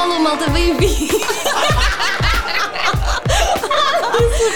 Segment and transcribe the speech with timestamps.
[0.00, 1.20] alô, malta, bem-vindo!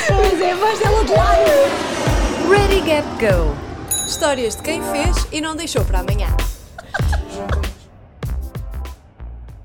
[0.08, 2.48] Pois é, a voz dela de lado.
[2.48, 3.54] Ready, Gap, Go!
[4.06, 6.28] Histórias de quem fez e não deixou para amanhã.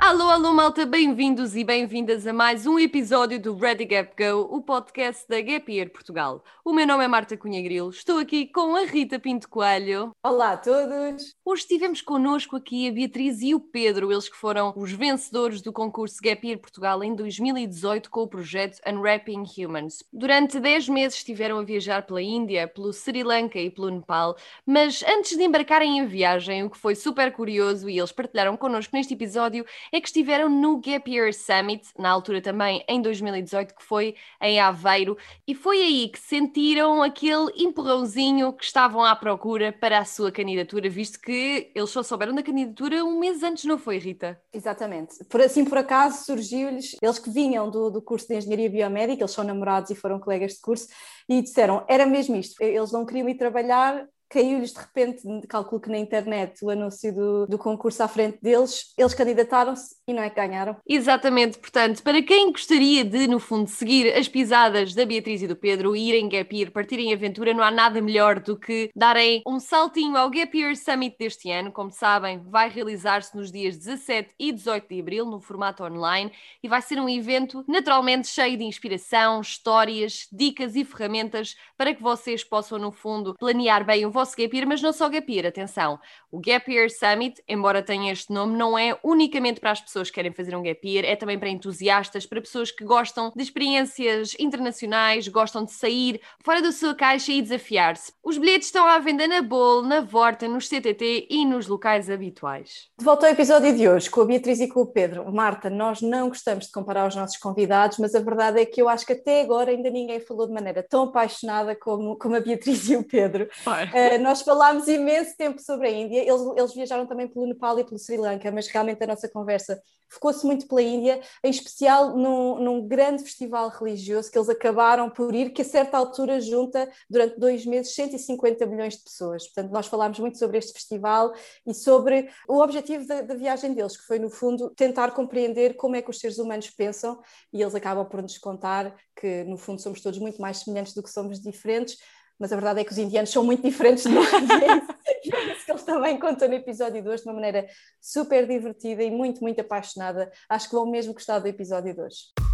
[0.10, 4.60] Alô, alô, malta, bem-vindos e bem-vindas a mais um episódio do Ready Gap Go, o
[4.60, 6.44] podcast da Gap Year Portugal.
[6.66, 10.10] O meu nome é Marta Cunha Grilo, estou aqui com a Rita Pinto Coelho.
[10.24, 11.36] Olá a todos.
[11.46, 15.72] Hoje tivemos connosco aqui a Beatriz e o Pedro, eles que foram os vencedores do
[15.72, 20.04] concurso Gap Year Portugal em 2018 com o projeto Unwrapping Humans.
[20.12, 25.04] Durante 10 meses estiveram a viajar pela Índia, pelo Sri Lanka e pelo Nepal, mas
[25.04, 29.14] antes de embarcarem em viagem, o que foi super curioso e eles partilharam connosco neste
[29.14, 34.16] episódio é que estiveram no Gap Year Summit, na altura também em 2018, que foi
[34.42, 35.18] em Aveiro,
[35.48, 40.90] e foi aí que sentiram aquele empurrãozinho que estavam à procura para a sua candidatura,
[40.90, 44.40] visto que eles só souberam da candidatura um mês antes, não foi, Rita?
[44.54, 45.24] Exatamente.
[45.26, 49.32] Por assim, por acaso, surgiu-lhes, eles que vinham do, do curso de Engenharia Biomédica, eles
[49.32, 50.88] são namorados e foram colegas de curso,
[51.28, 55.90] e disseram, era mesmo isto, eles não queriam ir trabalhar caiu-lhes de repente, calculo que
[55.90, 60.30] na internet, o anúncio do, do concurso à frente deles, eles candidataram-se e não é
[60.30, 60.78] que ganharam.
[60.88, 65.56] Exatamente, portanto, para quem gostaria de, no fundo, seguir as pisadas da Beatriz e do
[65.56, 70.16] Pedro, irem Gap Year, partirem aventura, não há nada melhor do que darem um saltinho
[70.16, 71.72] ao Gap Year Summit deste ano.
[71.72, 76.68] Como sabem, vai realizar-se nos dias 17 e 18 de abril, no formato online, e
[76.68, 82.44] vai ser um evento naturalmente cheio de inspiração, histórias, dicas e ferramentas para que vocês
[82.44, 85.98] possam, no fundo, planear bem o vosso Gap Year, mas não só Gap Year, atenção.
[86.30, 90.16] O Gap Year Summit, embora tenha este nome, não é unicamente para as pessoas que
[90.16, 94.36] querem fazer um Gap Year, é também para entusiastas, para pessoas que gostam de experiências
[94.38, 98.12] internacionais, gostam de sair fora da sua caixa e desafiar-se.
[98.22, 102.90] Os bilhetes estão à venda na Bol, na Vorta, nos CTT e nos locais habituais.
[102.98, 105.32] De volta ao episódio de hoje, com a Beatriz e com o Pedro.
[105.32, 108.90] Marta, nós não gostamos de comparar os nossos convidados, mas a verdade é que eu
[108.90, 112.90] acho que até agora ainda ninguém falou de maneira tão apaixonada como, como a Beatriz
[112.90, 113.48] e o Pedro.
[113.66, 117.84] Uh, nós falámos imenso tempo sobre a Índia, eles, eles viajaram também pelo Nepal e
[117.84, 122.60] pelo Sri Lanka, mas realmente a nossa conversa focou-se muito pela Índia, em especial num,
[122.60, 127.40] num, grande festival religioso que eles acabaram por ir, que a certa altura junta durante
[127.40, 129.46] dois meses 150 milhões de pessoas.
[129.46, 131.34] Portanto, nós falámos muito sobre este festival
[131.66, 135.96] e sobre o objetivo da, da viagem deles, que foi, no fundo, tentar compreender como
[135.96, 137.20] é que os seres humanos pensam
[137.54, 141.04] e eles acabam por nos contar que, no fundo, somos todos muito mais semelhantes do
[141.04, 141.98] que somos diferentes
[142.40, 144.28] mas a verdade é que os indianos são muito diferentes de nós.
[144.32, 147.68] e é isso que eles também contam no episódio 2 de uma maneira
[148.02, 150.32] super divertida e muito, muito apaixonada.
[150.48, 152.49] Acho que vão mesmo gostar do episódio 2.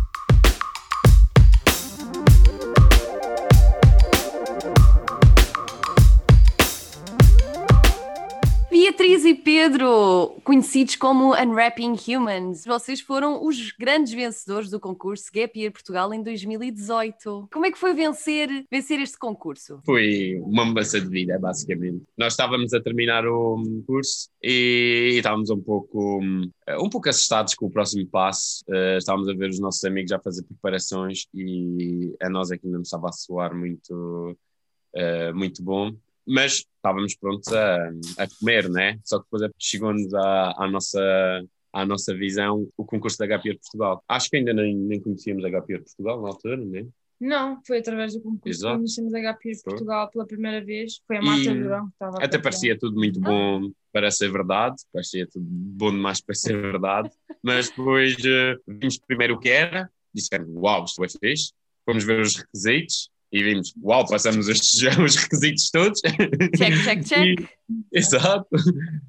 [9.05, 15.59] Beatriz e Pedro, conhecidos como Unwrapping Humans, vocês foram os grandes vencedores do concurso Gap
[15.59, 17.47] Year Portugal em 2018.
[17.53, 19.79] Como é que foi vencer, vencer este concurso?
[19.85, 22.01] Foi uma mudança de vida, basicamente.
[22.17, 27.67] Nós estávamos a terminar o curso e, e estávamos um pouco, um pouco assustados com
[27.67, 28.63] o próximo passo.
[28.67, 32.77] Uh, estávamos a ver os nossos amigos já fazer preparações e a nós que ainda
[32.77, 34.35] não estava a soar muito,
[34.95, 35.95] uh, muito bom
[36.27, 37.87] mas estávamos prontos a,
[38.17, 38.99] a comer, né?
[39.03, 44.03] Só que depois chegou-nos à, à, nossa, à nossa visão o concurso da HPR Portugal.
[44.07, 46.85] Acho que ainda nem, nem conhecíamos a HPR Portugal na altura, né?
[47.19, 48.73] Não, foi através do concurso Exato.
[48.73, 51.01] que conhecemos a HPR Portugal pela primeira vez.
[51.07, 55.25] Foi a Marta Durão que estava Até parecia tudo muito bom para ser verdade, parecia
[55.25, 57.09] tudo bom demais para ser verdade,
[57.41, 61.53] mas depois uh, vimos primeiro o que era, disseram, uau, isto é fixe,
[61.85, 64.59] fomos ver os requisitos, e vimos, uau, passamos os,
[65.03, 65.99] os requisitos todos.
[66.55, 67.39] Check, check, check.
[67.39, 67.47] E,
[67.91, 68.47] exato.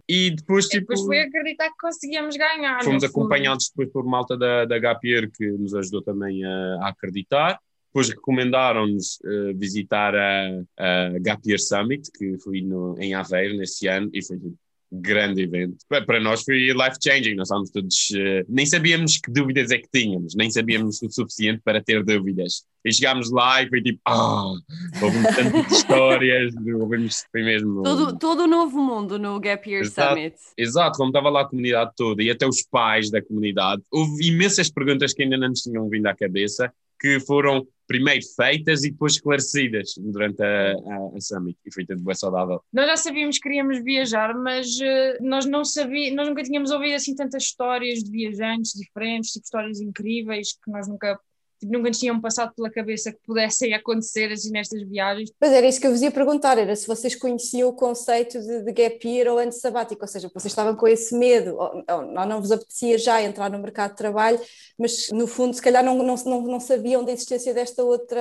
[0.08, 0.80] E depois, tipo.
[0.80, 2.82] depois foi acreditar que conseguíamos ganhar.
[2.82, 7.60] Fomos acompanhados depois por malta da, da HPR que nos ajudou também a, a acreditar.
[7.88, 14.10] Depois recomendaram-nos uh, visitar a, a Gapier Summit, que foi no, em Aveiro nesse ano,
[14.12, 14.56] e foi tipo,
[15.00, 15.76] grande evento.
[15.88, 18.10] Para nós foi life changing, nós estávamos todos.
[18.10, 22.64] Uh, nem sabíamos que dúvidas é que tínhamos, nem sabíamos o suficiente para ter dúvidas.
[22.84, 27.82] E chegámos lá e foi tipo, ah, oh, ouvimos tantas histórias, ouvimos, foi mesmo.
[27.82, 30.36] Todo, todo o novo mundo no Gap Year exato, Summit.
[30.56, 34.70] Exato, como estava lá a comunidade toda e até os pais da comunidade, houve imensas
[34.70, 39.14] perguntas que ainda não nos tinham vindo à cabeça que foram primeiro feitas e depois
[39.14, 42.60] esclarecidas durante a, a, a Summit e foi tudo bem saudável.
[42.72, 46.94] Nós já sabíamos que queríamos viajar, mas uh, nós não sabíamos, nós nunca tínhamos ouvido
[46.94, 51.18] assim tantas histórias de viajantes diferentes, tipo histórias incríveis que nós nunca
[51.58, 55.32] tipo, nunca nos tinham passado pela cabeça que pudessem acontecer assim nestas viagens.
[55.40, 58.62] Mas era isso que eu vos ia perguntar, era se vocês conheciam o conceito de,
[58.62, 62.26] de gap year ou ano sabático, ou seja, vocês estavam com esse medo, ou, ou,
[62.26, 64.38] não vos apetecia já entrar no mercado de trabalho,
[64.78, 68.20] mas no fundo se calhar não, não, não, não sabiam da existência desta outra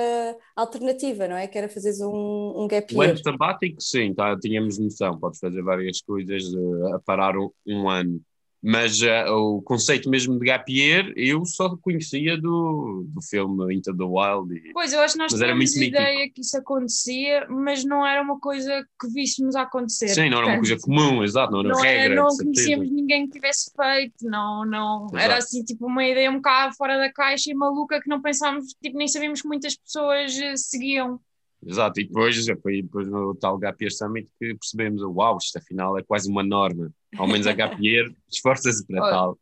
[0.54, 1.46] alternativa, não é?
[1.46, 3.06] Que era fazer um, um gap year.
[3.06, 7.50] O ano sabático, sim, tá, tínhamos noção, podes fazer várias coisas uh, a parar um,
[7.66, 8.20] um ano
[8.62, 13.96] mas uh, o conceito mesmo de gap year eu só conhecia do, do filme Into
[13.96, 14.54] the Wild.
[14.54, 16.34] E, pois, eu acho que nós tínhamos ideia mítico.
[16.34, 20.08] que isso acontecia, mas não era uma coisa que víssemos acontecer.
[20.08, 22.04] Sim, não era uma coisa comum, exato, não era não regra.
[22.04, 25.06] Era, não conhecíamos ninguém que tivesse feito, não, não.
[25.16, 28.74] Era assim, tipo, uma ideia um bocado fora da caixa e maluca que não pensávamos,
[28.82, 31.20] tipo, nem sabíamos que muitas pessoas eh, seguiam.
[31.64, 35.98] Exato, e depois foi depois no tal Gap Year Summit que percebemos, uau, isto afinal
[35.98, 39.38] é quase uma norma ao menos a Gapier esforça-se para tal.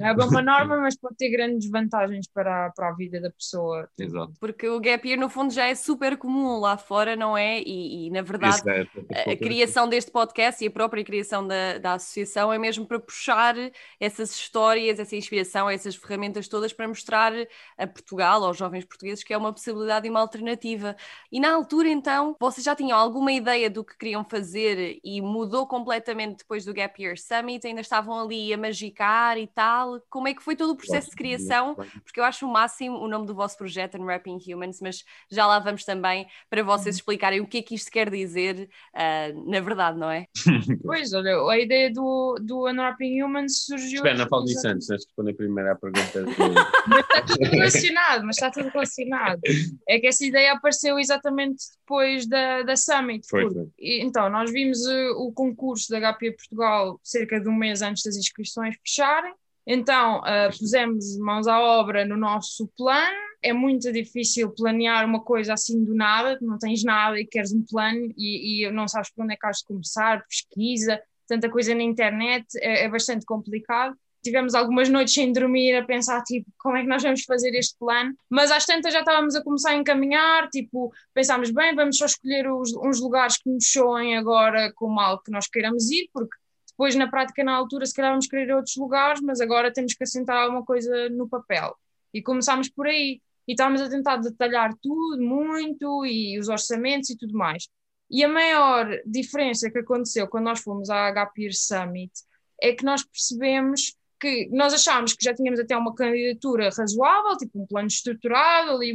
[0.00, 3.88] é uma norma, mas pode ter grandes vantagens para, para a vida da pessoa.
[3.98, 4.32] Exato.
[4.40, 7.60] Porque o gap year, no fundo, já é super comum lá fora, não é?
[7.60, 8.62] E, e na verdade,
[9.10, 12.98] é, a criação deste podcast e a própria criação da, da associação é mesmo para
[12.98, 13.54] puxar
[14.00, 17.32] essas histórias, essa inspiração, essas ferramentas todas para mostrar
[17.76, 20.96] a Portugal, aos jovens portugueses, que é uma possibilidade e uma alternativa.
[21.30, 25.66] E na altura, então, vocês já tinham alguma ideia do que queriam fazer e mudou
[25.66, 30.00] completamente depois do gap year Summit, ainda estavam ali a magicar e tal.
[30.08, 31.74] Como é que foi todo o processo de criação?
[32.02, 35.58] Porque eu acho o máximo o nome do vosso projeto, Unwrapping Humans, mas já lá
[35.58, 36.98] vamos também para vocês uhum.
[36.98, 40.26] explicarem o que é que isto quer dizer uh, na verdade, não é?
[40.82, 43.96] pois, olha, a ideia do, do Unwrapping Humans surgiu.
[43.96, 46.24] Espera, não falo disso antes, deixa responder primeiro à pergunta.
[46.88, 49.40] mas está tudo relacionado, mas está tudo relacionado.
[49.88, 53.26] É que essa ideia apareceu exatamente depois da, da Summit.
[53.28, 53.66] Foi, foi.
[53.78, 58.16] Então, nós vimos uh, o concurso da HP Portugal cerca de um mês antes das
[58.16, 59.34] inscrições fecharem.
[59.66, 63.16] Então, uh, pusemos mãos à obra no nosso plano.
[63.42, 67.62] É muito difícil planear uma coisa assim do nada, não tens nada e queres um
[67.62, 71.74] plano e, e não sabes por onde é que has de começar, pesquisa, tanta coisa
[71.74, 76.76] na internet, é, é bastante complicado tivemos algumas noites sem dormir a pensar, tipo, como
[76.76, 79.76] é que nós vamos fazer este plano, mas às tantas já estávamos a começar a
[79.76, 84.98] encaminhar, tipo, pensámos, bem, vamos só escolher os, uns lugares que nos soem agora como
[84.98, 86.34] algo que nós queiramos ir, porque
[86.74, 89.72] depois na prática, na altura, se calhar vamos querer ir a outros lugares, mas agora
[89.72, 91.76] temos que assentar alguma coisa no papel.
[92.12, 93.22] E começámos por aí.
[93.46, 97.68] E estávamos a tentar detalhar tudo, muito, e os orçamentos e tudo mais.
[98.10, 102.12] E a maior diferença que aconteceu quando nós fomos à HPIR Summit
[102.60, 107.62] é que nós percebemos que nós achámos que já tínhamos até uma candidatura razoável, tipo
[107.62, 108.94] um plano estruturado, ali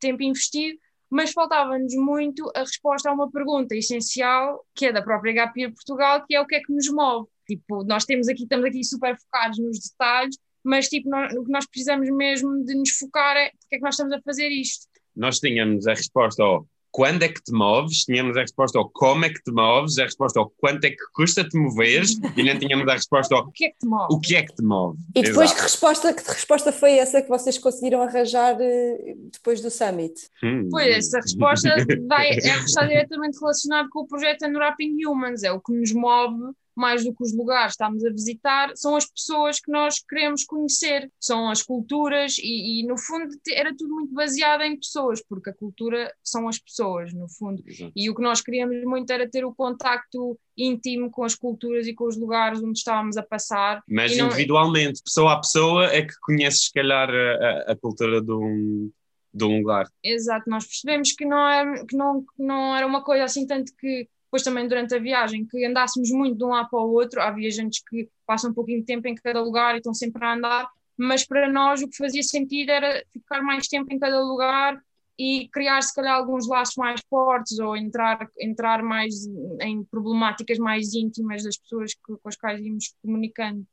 [0.00, 0.78] tempo investido,
[1.12, 6.24] mas faltava-nos muito a resposta a uma pergunta essencial, que é da própria HPIR Portugal,
[6.26, 7.28] que é o que é que nos move.
[7.46, 11.52] Tipo, nós temos aqui, estamos aqui super focados nos detalhes, mas tipo, nós, o que
[11.52, 14.86] nós precisamos mesmo de nos focar é porque é que nós estamos a fazer isto.
[15.14, 19.24] Nós tínhamos a resposta ao quando é que te moves, tínhamos a resposta ao como
[19.24, 22.58] é que te moves, a resposta ao quanto é que custa te moveres e nem
[22.58, 24.14] tínhamos a resposta ao o que é que te move.
[24.14, 24.98] O que é que te move.
[25.14, 29.70] E depois que resposta, que resposta foi essa que vocês conseguiram arranjar eh, depois do
[29.70, 30.14] Summit?
[30.44, 30.68] Hum.
[30.70, 31.74] Pois, essa resposta
[32.06, 36.52] vai, é, está diretamente relacionada com o projeto Unwrapping Humans, é o que nos move
[36.76, 40.44] mais do que os lugares que estamos a visitar, são as pessoas que nós queremos
[40.44, 45.50] conhecer, são as culturas e, e, no fundo era tudo muito baseado em pessoas, porque
[45.50, 47.62] a cultura são as pessoas, no fundo.
[47.66, 47.92] Exato.
[47.94, 51.94] E o que nós queríamos muito era ter o contacto íntimo com as culturas e
[51.94, 53.82] com os lugares onde estávamos a passar.
[53.88, 54.26] Mas não...
[54.26, 58.90] individualmente, pessoa a pessoa, é que conheces, se calhar, a, a cultura de um,
[59.32, 59.86] de um lugar.
[60.04, 63.72] Exato, nós percebemos que não, é, que, não, que não era uma coisa assim tanto
[63.76, 67.20] que depois também durante a viagem, que andássemos muito de um lado para o outro,
[67.20, 70.32] há viajantes que passam um pouquinho de tempo em cada lugar e estão sempre a
[70.32, 74.80] andar, mas para nós o que fazia sentido era ficar mais tempo em cada lugar
[75.18, 79.12] e criar se calhar alguns laços mais fortes ou entrar, entrar mais
[79.60, 83.66] em problemáticas mais íntimas das pessoas que, com as quais íamos comunicando.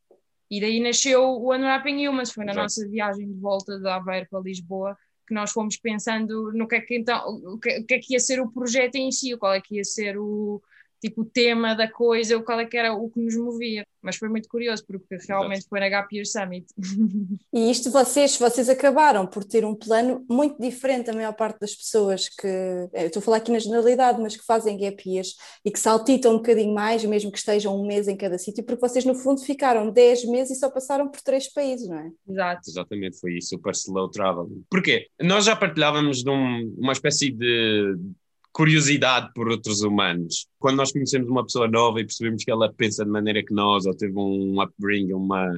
[0.52, 2.64] E daí nasceu o Unwrapping Humans, foi na Exato.
[2.66, 4.98] nossa viagem de volta de Aveiro para Lisboa,
[5.30, 8.14] que nós fomos pensando no que é que então, o que, o que é que
[8.14, 10.62] ia ser o projeto em si, qual é que ia ser o,
[11.00, 13.86] tipo o tema da coisa, o qual é que era o que nos movia.
[14.02, 16.66] Mas foi muito curioso, porque realmente foi na Gap Year Summit.
[17.52, 21.76] E isto vocês, vocês acabaram por ter um plano muito diferente da maior parte das
[21.76, 25.72] pessoas que, eu estou a falar aqui na generalidade, mas que fazem Gap Years e
[25.72, 29.04] que saltitam um bocadinho mais, mesmo que estejam um mês em cada sítio, porque vocês
[29.04, 32.12] no fundo ficaram 10 meses e só passaram por três países, não é?
[32.28, 32.62] Exato.
[32.70, 34.50] Exatamente, foi super slow travel.
[34.70, 35.08] Porquê?
[35.22, 37.98] Nós já partilhávamos de um, uma espécie de
[38.52, 40.48] curiosidade por outros humanos.
[40.58, 43.86] Quando nós conhecemos uma pessoa nova e percebemos que ela pensa de maneira que nós,
[43.86, 45.50] ou teve um upbringing, uma,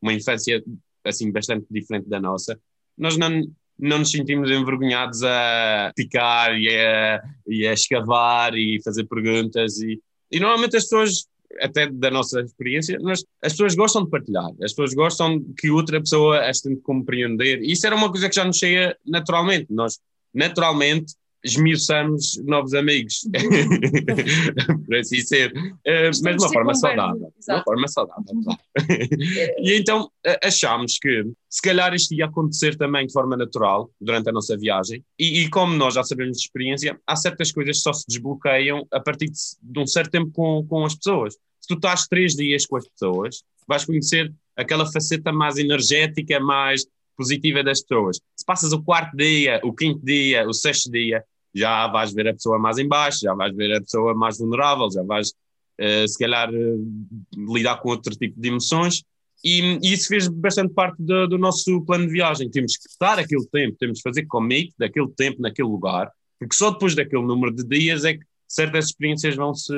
[0.00, 0.62] uma infância
[1.04, 2.58] assim bastante diferente da nossa,
[2.98, 3.30] nós não,
[3.78, 9.80] não nos sentimos envergonhados a picar e a, e a escavar e fazer perguntas.
[9.80, 11.26] E, e normalmente as pessoas,
[11.62, 16.00] até da nossa experiência, nós, as pessoas gostam de partilhar, as pessoas gostam que outra
[16.00, 17.62] pessoa as tente compreender.
[17.62, 19.68] E isso era uma coisa que já nos cheia naturalmente.
[19.70, 19.98] Nós,
[20.34, 23.26] naturalmente, esmiuçamos novos amigos,
[24.86, 27.32] por assim ser, uh, mas de uma forma saudável.
[27.38, 28.60] De uma forma saudável, claro.
[29.58, 30.10] e então
[30.42, 35.04] achámos que se calhar isto ia acontecer também de forma natural durante a nossa viagem,
[35.18, 38.86] e, e, como nós já sabemos de experiência, há certas coisas que só se desbloqueiam
[38.92, 41.34] a partir de, de um certo tempo com, com as pessoas.
[41.60, 46.86] Se tu estás três dias com as pessoas, vais conhecer aquela faceta mais energética, mais
[47.16, 48.18] positiva das pessoas.
[48.34, 51.22] Se passas o quarto dia, o quinto dia, o sexto dia,
[51.54, 54.90] já vais ver a pessoa mais em baixo, já vais ver a pessoa mais vulnerável,
[54.90, 59.02] já vais, uh, se calhar, uh, lidar com outro tipo de emoções.
[59.44, 62.50] E, e isso fez bastante parte do, do, nosso plano de viagem.
[62.50, 66.70] Temos que estar aquele tempo, temos que fazer commit daquele tempo, naquele lugar, porque só
[66.70, 69.74] depois daquele número de dias é que certas experiências vão se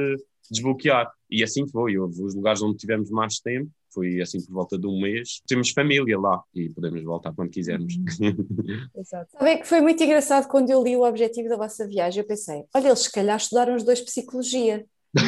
[0.50, 1.10] desbloquear.
[1.30, 1.96] E assim foi.
[1.96, 5.40] Houve os lugares onde tivemos mais tempo foi assim por volta de um mês.
[5.46, 7.94] Temos família lá e podemos voltar quando quisermos.
[8.20, 8.86] Uhum.
[8.96, 9.30] Exato.
[9.32, 12.22] Sabem que foi muito engraçado quando eu li o objetivo da vossa viagem.
[12.22, 14.84] Eu pensei, olha, eles se calhar estudaram os dois psicologia.
[15.14, 15.22] não,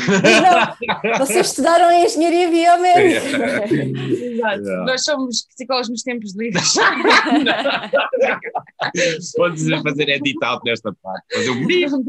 [1.19, 3.71] vocês estudaram em engenharia biomédica.
[3.71, 4.63] Exato.
[4.63, 4.87] Yeah.
[4.87, 6.73] Nós somos psicólogos nos tempos livres.
[9.37, 11.27] Podes fazer edital nesta parte.
[11.35, 12.03] Fazer um Nós não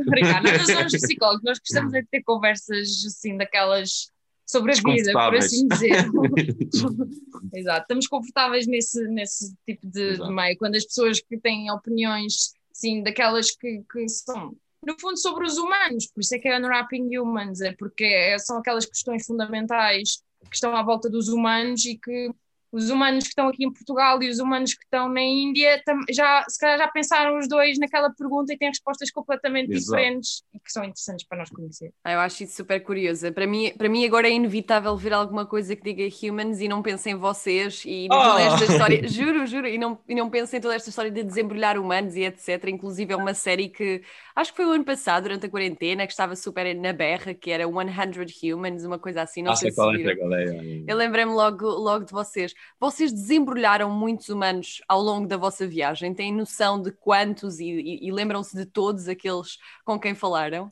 [0.66, 4.15] somos psicólogos, nós gostamos de ter conversas assim, daquelas
[4.46, 6.06] sobre a vida, por assim dizer.
[7.54, 12.54] Exato, estamos confortáveis nesse, nesse tipo de, de, meio, quando as pessoas que têm opiniões,
[12.72, 16.58] sim, daquelas que, que são, no fundo, sobre os humanos, por isso é que é
[16.58, 21.86] Unwrapping Humans, é porque é, são aquelas questões fundamentais que estão à volta dos humanos
[21.86, 22.30] e que
[22.76, 26.44] os humanos que estão aqui em Portugal e os humanos que estão na Índia já,
[26.50, 29.86] se calhar já pensaram os dois naquela pergunta e têm respostas completamente Exato.
[29.86, 31.94] diferentes e que são interessantes para nós conhecer.
[32.04, 33.32] Ah, eu acho isso super curioso.
[33.32, 36.82] Para mim, para mim agora é inevitável ver alguma coisa que diga humans e não
[36.82, 38.16] pense em vocês e oh.
[38.16, 41.24] toda esta história, juro, juro, e não, e não pense em toda esta história de
[41.24, 42.68] desembrulhar humanos e etc.
[42.68, 44.02] Inclusive é uma série que
[44.36, 47.52] acho que foi o ano passado, durante a quarentena, que estava super na berra, que
[47.52, 51.32] era 100 Humans, uma coisa assim, não ah, sei se qual é, é, Eu lembrei-me
[51.32, 52.54] logo, logo de vocês.
[52.80, 56.14] Vocês desembrulharam muitos humanos ao longo da vossa viagem?
[56.14, 60.72] Têm noção de quantos e, e, e lembram-se de todos aqueles com quem falaram?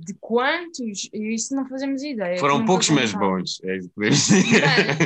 [0.00, 1.08] De quantos?
[1.12, 2.38] Isso não fazemos ideia.
[2.38, 3.58] Foram poucos, mas bons.
[3.64, 3.78] É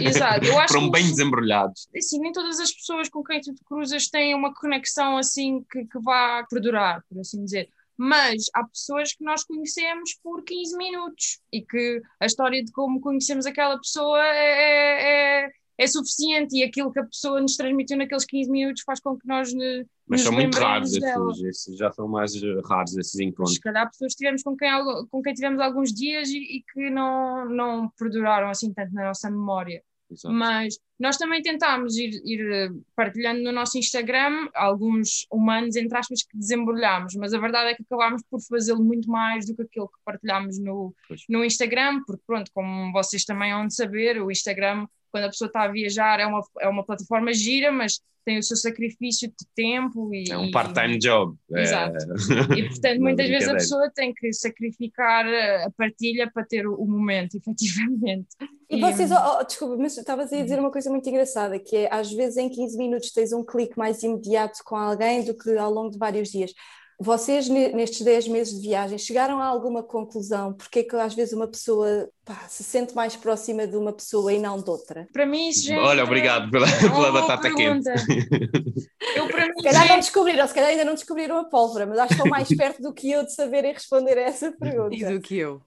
[0.03, 0.45] exato.
[0.45, 1.89] Eu acho Foram bem desembrulhados.
[1.97, 5.85] Assim, nem todas as pessoas com quem tu te cruzas têm uma conexão assim que,
[5.85, 11.41] que vá perdurar, por assim dizer mas há pessoas que nós conhecemos por 15 minutos
[11.53, 16.93] e que a história de como conhecemos aquela pessoa é, é, é suficiente e aquilo
[16.93, 20.33] que a pessoa nos transmitiu naqueles 15 minutos faz com que nós ne, Mas são
[20.33, 22.33] muito raros esses, esses, já são mais
[22.65, 23.55] raros esses encontros.
[23.55, 24.71] Se calhar pessoas tivemos com quem,
[25.11, 29.31] com quem tivemos alguns dias e, e que não, não perduraram assim tanto na nossa
[29.31, 29.83] memória.
[30.11, 30.35] Exato.
[30.35, 36.23] Mas nós também tentámos ir, ir, eh, partilhando no nosso Instagram alguns humanos, entre aspas,
[36.23, 39.89] que desembrulhámos, mas a verdade é que acabámos por fazê-lo muito mais do que aquilo
[39.89, 40.95] que partilhámos no,
[41.29, 45.49] no Instagram, porque pronto, como vocês também hão de saber, o Instagram quando a pessoa
[45.49, 49.47] está a viajar é uma, é uma plataforma gira, mas tem o seu sacrifício de
[49.55, 50.31] tempo e...
[50.31, 51.37] É um part-time job.
[51.53, 51.63] É.
[51.63, 51.97] Exato.
[51.97, 52.59] É...
[52.59, 57.37] E portanto muitas vezes a pessoa tem que sacrificar a partilha para ter o, momento,
[57.39, 58.29] efetivamente.
[58.71, 61.77] E, e vocês, oh, oh, desculpa, mas estavas a dizer uma coisa muito engraçada, que
[61.77, 65.57] é às vezes em 15 minutos tens um clique mais imediato com alguém do que
[65.57, 66.53] ao longo de vários dias.
[67.05, 70.53] Vocês, nestes 10 meses de viagem, chegaram a alguma conclusão?
[70.53, 74.33] Porque é que às vezes uma pessoa pá, se sente mais próxima de uma pessoa
[74.33, 75.09] e não de outra?
[75.13, 75.83] Para mim, isso já.
[75.83, 77.93] Olha, obrigado pela, pela batata pergunta.
[77.93, 78.89] quente.
[79.17, 81.99] Eu, para mim, se calhar não descobriram, se calhar ainda não descobriram a pólvora, mas
[81.99, 84.95] acho que estão mais perto do que eu de saberem responder a essa pergunta.
[84.95, 85.61] E do que eu.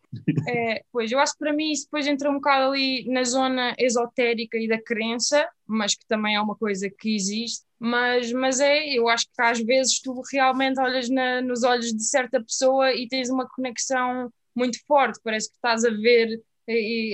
[0.48, 3.76] É, pois, eu acho que para mim isso depois entra um bocado ali na zona
[3.78, 7.66] esotérica e da crença, mas que também é uma coisa que existe.
[7.80, 12.04] Mas, mas é, eu acho que às vezes tu realmente olhas na, nos olhos de
[12.04, 16.40] certa pessoa e tens uma conexão muito forte, parece que estás a ver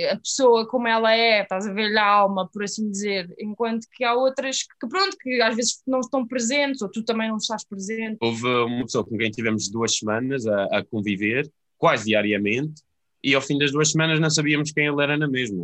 [0.09, 4.03] a pessoa como ela é, estás a ver-lhe a alma, por assim dizer, enquanto que
[4.03, 7.65] há outras que, pronto, que às vezes não estão presentes, ou tu também não estás
[7.65, 8.17] presente.
[8.21, 12.81] Houve uma pessoa com quem tivemos duas semanas a, a conviver, quase diariamente,
[13.23, 15.63] e ao fim das duas semanas não sabíamos quem ele era na mesma.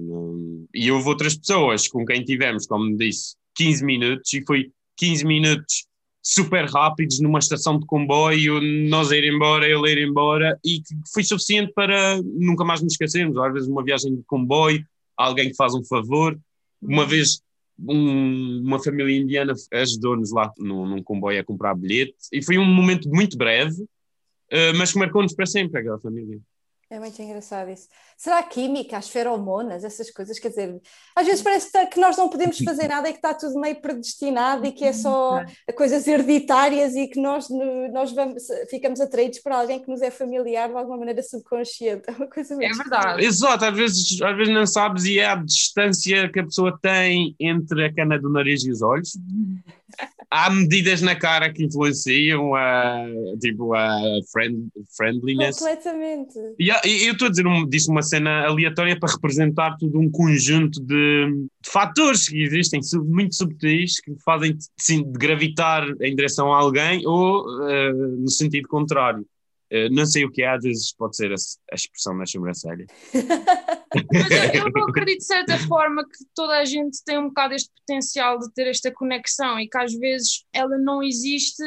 [0.74, 5.88] E houve outras pessoas com quem tivemos, como disse, 15 minutos, e foi 15 minutos
[6.22, 8.60] super rápidos numa estação de comboio,
[8.90, 10.82] nós a ir embora, ele a ir embora, e
[11.14, 13.38] foi suficiente para nunca mais nos esquecermos.
[13.38, 14.86] Às vezes, uma viagem de comboio,
[15.16, 16.38] alguém que faz um favor.
[16.82, 17.42] Uma vez
[17.80, 22.66] um, uma família indiana ajudou-nos lá num, num, comboio a comprar bilhete e foi um
[22.66, 26.40] momento muito breve, uh, mas que marcou-nos para sempre aquela família.
[26.90, 27.90] É muito engraçado isso.
[28.16, 30.40] Será química, as feromonas, essas coisas?
[30.40, 30.82] Quer dizer,
[31.14, 34.66] às vezes parece que nós não podemos fazer nada e que está tudo meio predestinado
[34.66, 35.44] e que é só
[35.76, 37.50] coisas hereditárias e que nós,
[37.92, 42.04] nós vamos, ficamos atraídos para alguém que nos é familiar de alguma maneira subconsciente.
[42.08, 43.26] É uma coisa É verdade.
[43.26, 47.36] Exato, às vezes, às vezes não sabes e é a distância que a pessoa tem
[47.40, 49.18] entre a cana do nariz e os olhos.
[50.30, 53.06] há medidas na cara que influenciam a,
[53.40, 54.00] tipo, a
[54.32, 55.60] friend, friendliness.
[55.60, 56.34] Completamente.
[56.60, 60.10] E, e eu estou a dizer, um, disse uma cena aleatória para representar todo um
[60.10, 66.58] conjunto de, de fatores que existem, muito subtis, que fazem sim, gravitar em direção a
[66.58, 69.26] alguém ou uh, no sentido contrário.
[69.72, 71.36] Uh, não sei o que é, às vezes pode ser a,
[71.72, 72.86] a expressão na sobrancelha.
[74.14, 77.70] Mas eu, eu acredito de certa forma que toda a gente tem um bocado este
[77.80, 81.64] potencial de ter esta conexão e que às vezes ela não existe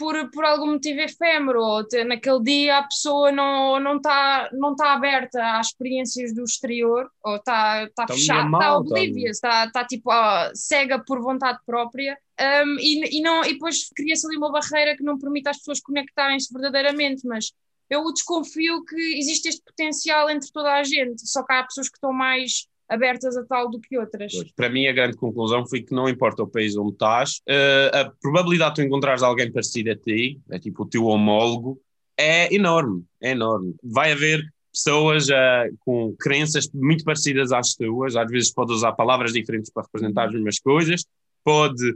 [0.00, 4.50] por, por algum motivo efêmero, ou ter, naquele dia a pessoa não está não tá,
[4.54, 9.70] não tá aberta às experiências do exterior, ou está tá, tá fechada, está oblivious, está
[9.70, 10.10] tá, tipo
[10.54, 12.16] cega por vontade própria,
[12.64, 15.80] um, e, e, não, e depois cria-se ali uma barreira que não permite às pessoas
[15.80, 17.52] conectarem-se verdadeiramente, mas
[17.90, 21.96] eu desconfio que existe este potencial entre toda a gente, só que há pessoas que
[21.96, 24.32] estão mais abertas a tal do que outras.
[24.56, 28.12] Para mim, a grande conclusão foi que não importa o país onde estás, uh, a
[28.20, 31.80] probabilidade de tu encontrares alguém parecido a ti, é tipo o teu homólogo,
[32.16, 33.74] é enorme, é enorme.
[33.82, 34.42] Vai haver
[34.72, 39.84] pessoas uh, com crenças muito parecidas às tuas, às vezes pode usar palavras diferentes para
[39.84, 41.04] representar as mesmas coisas,
[41.44, 41.94] pode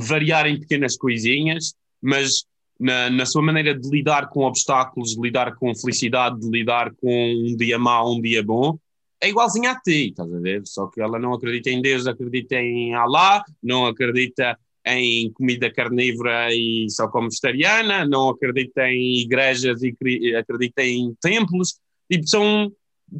[0.00, 2.44] variar em pequenas coisinhas, mas
[2.84, 7.32] na, na, sua maneira de lidar com obstáculos, de lidar com felicidade, de lidar com
[7.32, 8.78] um dia mau, um dia bom,
[9.22, 10.62] é igualzinha a ti, estás a ver?
[10.66, 16.54] Só que ela não acredita em Deus, acredita em Allah, não acredita em comida carnívora
[16.54, 21.78] e só como vegetariana, não acredita em igrejas e acredita em templos.
[22.10, 22.70] Tipo, são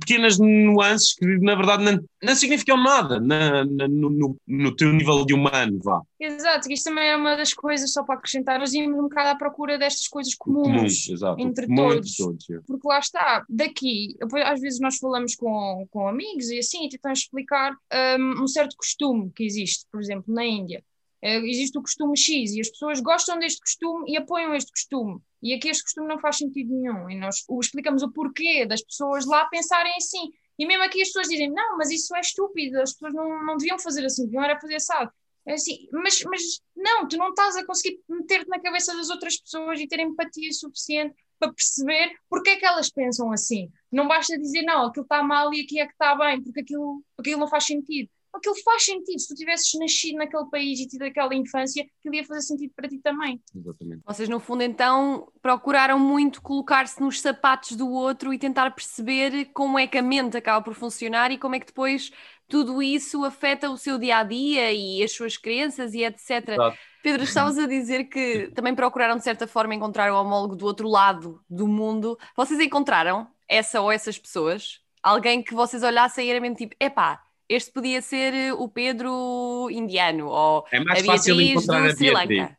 [0.00, 5.25] pequenas nuances que na verdade não, não significam nada na, na, no, no, teu nível
[5.25, 6.00] de humano, vá.
[6.19, 9.35] Exato, isto também é uma das coisas, só para acrescentar, nós íamos um bocado à
[9.37, 12.59] procura destas coisas comuns, exato, entre todos, todos é.
[12.66, 17.20] porque lá está, daqui, às vezes nós falamos com, com amigos e assim, e tentamos
[17.20, 17.77] explicar
[18.18, 20.83] um, um certo costume que existe, por exemplo, na Índia,
[21.23, 25.20] uh, existe o costume X e as pessoas gostam deste costume e apoiam este costume.
[25.44, 27.11] E aqui este costume não faz sentido nenhum.
[27.11, 30.33] E nós explicamos o porquê das pessoas lá pensarem assim.
[30.59, 33.57] E mesmo aqui as pessoas dizem: não, mas isso é estúpido, as pessoas não, não
[33.59, 35.12] deviam fazer assim, deviam era fazer assado.
[35.46, 36.42] É assim, mas, mas
[36.74, 40.50] não, tu não estás a conseguir meter-te na cabeça das outras pessoas e ter empatia
[40.52, 43.70] suficiente para perceber porque é que elas pensam assim.
[43.92, 47.04] Não basta dizer, não, aquilo está mal e aqui é que está bem, porque aquilo,
[47.18, 49.18] aquilo não faz sentido aquilo faz sentido.
[49.18, 52.88] Se tu tivesses nascido naquele país e tido aquela infância, aquilo ia fazer sentido para
[52.88, 53.40] ti também.
[53.55, 54.03] Exatamente.
[54.05, 59.79] Vocês, no fundo, então, procuraram muito colocar-se nos sapatos do outro e tentar perceber como
[59.79, 62.11] é que a mente acaba por funcionar e como é que depois
[62.49, 66.49] tudo isso afeta o seu dia a dia e as suas crenças e etc.
[66.49, 66.79] Exato.
[67.03, 70.88] Pedro, estavas a dizer que também procuraram, de certa forma, encontrar o homólogo do outro
[70.88, 72.18] lado do mundo.
[72.35, 74.81] Vocês encontraram essa ou essas pessoas?
[75.03, 79.68] Alguém que vocês olhassem e era mesmo tipo, epá, este podia ser eh, o Pedro
[79.70, 82.57] indiano ou é mais a fácil encontrar a Sri Lanka.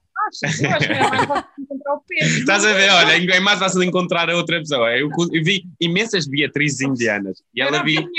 [2.11, 2.89] Estás a ver?
[2.89, 4.91] Olha, é mais fácil encontrar a outra pessoa.
[4.97, 7.95] Eu, eu vi imensas Beatrizes indianas e ela vi.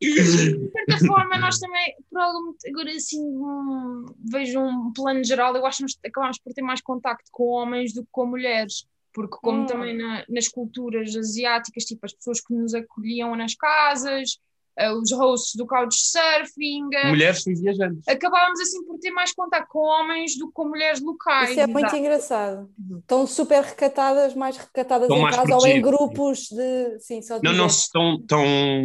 [0.00, 5.66] de certa forma, nós também, por algum, agora assim, um, vejo um plano geral, eu
[5.66, 8.86] acho que nós acabamos por ter mais contacto com homens do que com mulheres
[9.18, 9.66] porque como hum.
[9.66, 14.38] também na, nas culturas asiáticas, tipo as pessoas que nos acolhiam nas casas,
[14.80, 18.06] uh, os hosts do couchsurfing, uh, mulheres e viajantes.
[18.06, 21.50] Acabávamos assim por ter mais contato com homens do que com mulheres locais.
[21.50, 22.70] Isso é muito engraçado.
[23.00, 27.00] Estão super recatadas, mais recatadas estão em casa ou em grupos de.
[27.00, 28.44] Sim, só de não, não estão tão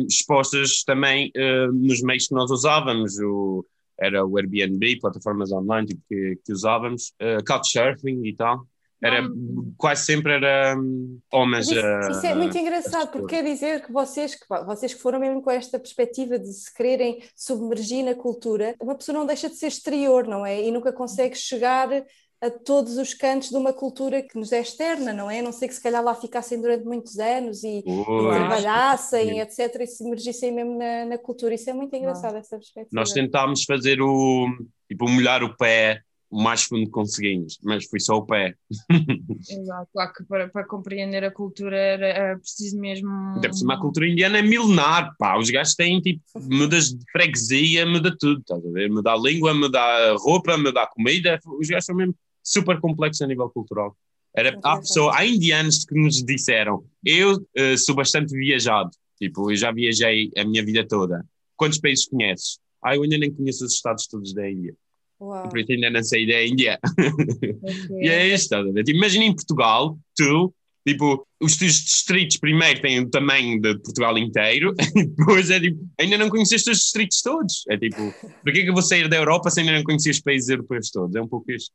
[0.09, 3.19] expostas também uh, nos meios que nós usávamos.
[3.19, 3.63] O,
[3.99, 8.65] era o Airbnb, plataformas online tipo, que, que usávamos, uh, couchsurfing e tal
[9.03, 9.27] era
[9.77, 11.67] quase sempre era hum, homens.
[11.67, 15.41] Isso, isso, é muito engraçado, porque quer dizer que vocês, que vocês que foram mesmo
[15.41, 19.67] com esta perspectiva de se quererem submergir na cultura, uma pessoa não deixa de ser
[19.67, 20.63] exterior, não é?
[20.63, 21.89] E nunca consegue chegar
[22.41, 25.39] a todos os cantos de uma cultura que nos é externa, não é?
[25.39, 29.81] A não sei que se calhar lá ficassem durante muitos anos e, e trabalhassem, etc.,
[29.81, 31.53] e se emergissem mesmo na, na cultura.
[31.53, 32.89] Isso é muito engraçado, essa perspectiva.
[32.91, 34.47] Nós tentámos fazer o,
[34.89, 36.01] tipo, molhar o pé
[36.33, 38.55] o mais fundo conseguimos, mas foi só o pé.
[39.47, 43.07] Exato, claro que para, para compreender a cultura era, era preciso mesmo.
[43.37, 45.37] Até por cima a cultura indiana é milenar, pá.
[45.37, 48.89] Os gajos têm tipo, mudas de freguesia, muda tudo, estás a ver?
[48.89, 51.39] Muda a língua, muda a roupa, muda a comida.
[51.45, 53.95] Os gajos são mesmo super complexos a nível cultural.
[54.35, 59.55] Era, há, pessoa, há indianos que nos disseram: Eu uh, sou bastante viajado, tipo, eu
[59.55, 61.23] já viajei a minha vida toda.
[61.55, 62.57] Quantos países conheces?
[62.83, 64.75] Ah, eu ainda nem conheço os estados todos da Índia.
[65.23, 65.49] Uau.
[65.49, 66.79] Por isso ainda não saí da Índia.
[66.83, 68.01] Okay.
[68.01, 70.53] e é isto, tipo, imagina em Portugal, tu,
[70.85, 75.79] tipo, os teus distritos primeiro têm o tamanho de Portugal inteiro, e depois é tipo,
[75.97, 77.63] ainda não conheceste os distritos todos.
[77.69, 80.09] É tipo, por que é que eu vou sair da Europa se ainda não conheci
[80.09, 81.15] os países europeus todos?
[81.15, 81.71] É um pouco isto.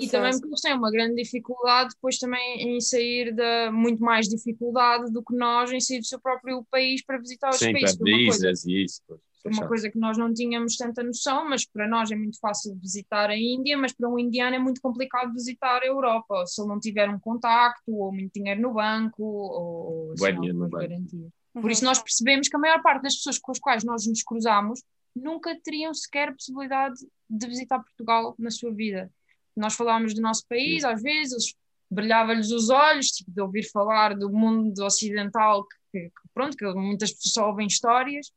[0.00, 4.28] e também porque eles têm uma grande dificuldade depois também em sair da muito mais
[4.28, 7.96] dificuldade do que nós em sair do seu próprio país para visitar os Sim, países.
[7.96, 9.02] Sim, para visas e isso.
[9.06, 12.76] Pois uma coisa que nós não tínhamos tanta noção, mas para nós é muito fácil
[12.76, 16.68] visitar a Índia, mas para um indiano é muito complicado visitar a Europa, se ele
[16.68, 21.28] não tiver um contacto, ou muito dinheiro no banco, ou, assim, no garantia.
[21.52, 24.22] Por isso nós percebemos que a maior parte das pessoas com as quais nós nos
[24.22, 24.82] cruzamos
[25.14, 26.94] nunca teriam sequer a possibilidade
[27.28, 29.10] de visitar Portugal na sua vida.
[29.54, 31.54] Nós falámos do nosso país, às vezes,
[31.90, 37.12] brilhava-lhes os olhos, tipo, de ouvir falar do mundo ocidental, que, que pronto, que muitas
[37.12, 38.32] pessoas só ouvem histórias,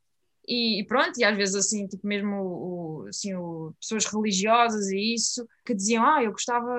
[0.48, 5.14] e, e, pronto, e às vezes assim, tipo mesmo o, assim, o, pessoas religiosas e
[5.14, 6.74] isso, que diziam, ah, eu gostava,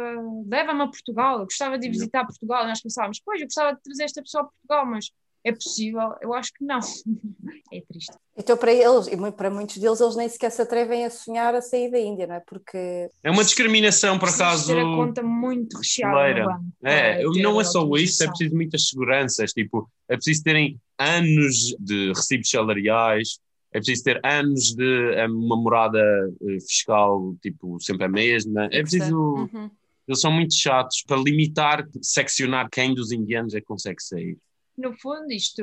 [0.46, 3.82] leva-me a Portugal, eu gostava de visitar Portugal, e nós pensávamos, pois, eu gostava de
[3.82, 5.10] trazer esta pessoa a Portugal, mas
[5.46, 6.12] é possível?
[6.20, 6.80] Eu acho que não.
[7.72, 8.12] é triste.
[8.36, 11.62] Então, para eles, e para muitos deles, eles nem sequer se atrevem a sonhar a
[11.62, 12.40] sair da Índia, não é?
[12.40, 13.08] Porque.
[13.22, 14.74] É uma discriminação, por acaso.
[14.74, 16.60] ter a conta muito recheada.
[16.82, 19.52] É, não é só isso, é preciso muitas seguranças.
[19.52, 23.38] Tipo, é preciso terem anos de recibos salariais,
[23.72, 28.66] é preciso ter anos de é uma morada eh, fiscal, tipo, sempre a mesma.
[28.66, 29.16] É preciso.
[29.16, 29.70] Uhum.
[30.08, 34.38] Eles são muito chatos para limitar, seccionar quem dos indianos é que consegue sair.
[34.78, 35.62] No fundo, isto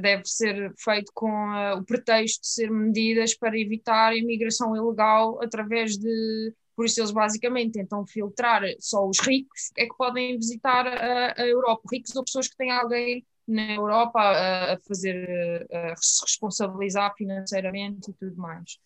[0.00, 1.30] deve ser feito com
[1.78, 6.52] o pretexto de ser medidas para evitar a imigração ilegal através de.
[6.74, 11.46] Por isso, eles basicamente tentam filtrar só os ricos é que podem visitar a, a
[11.46, 11.82] Europa.
[11.90, 18.14] Ricos ou pessoas que têm alguém na Europa a, fazer, a se responsabilizar financeiramente e
[18.14, 18.78] tudo mais.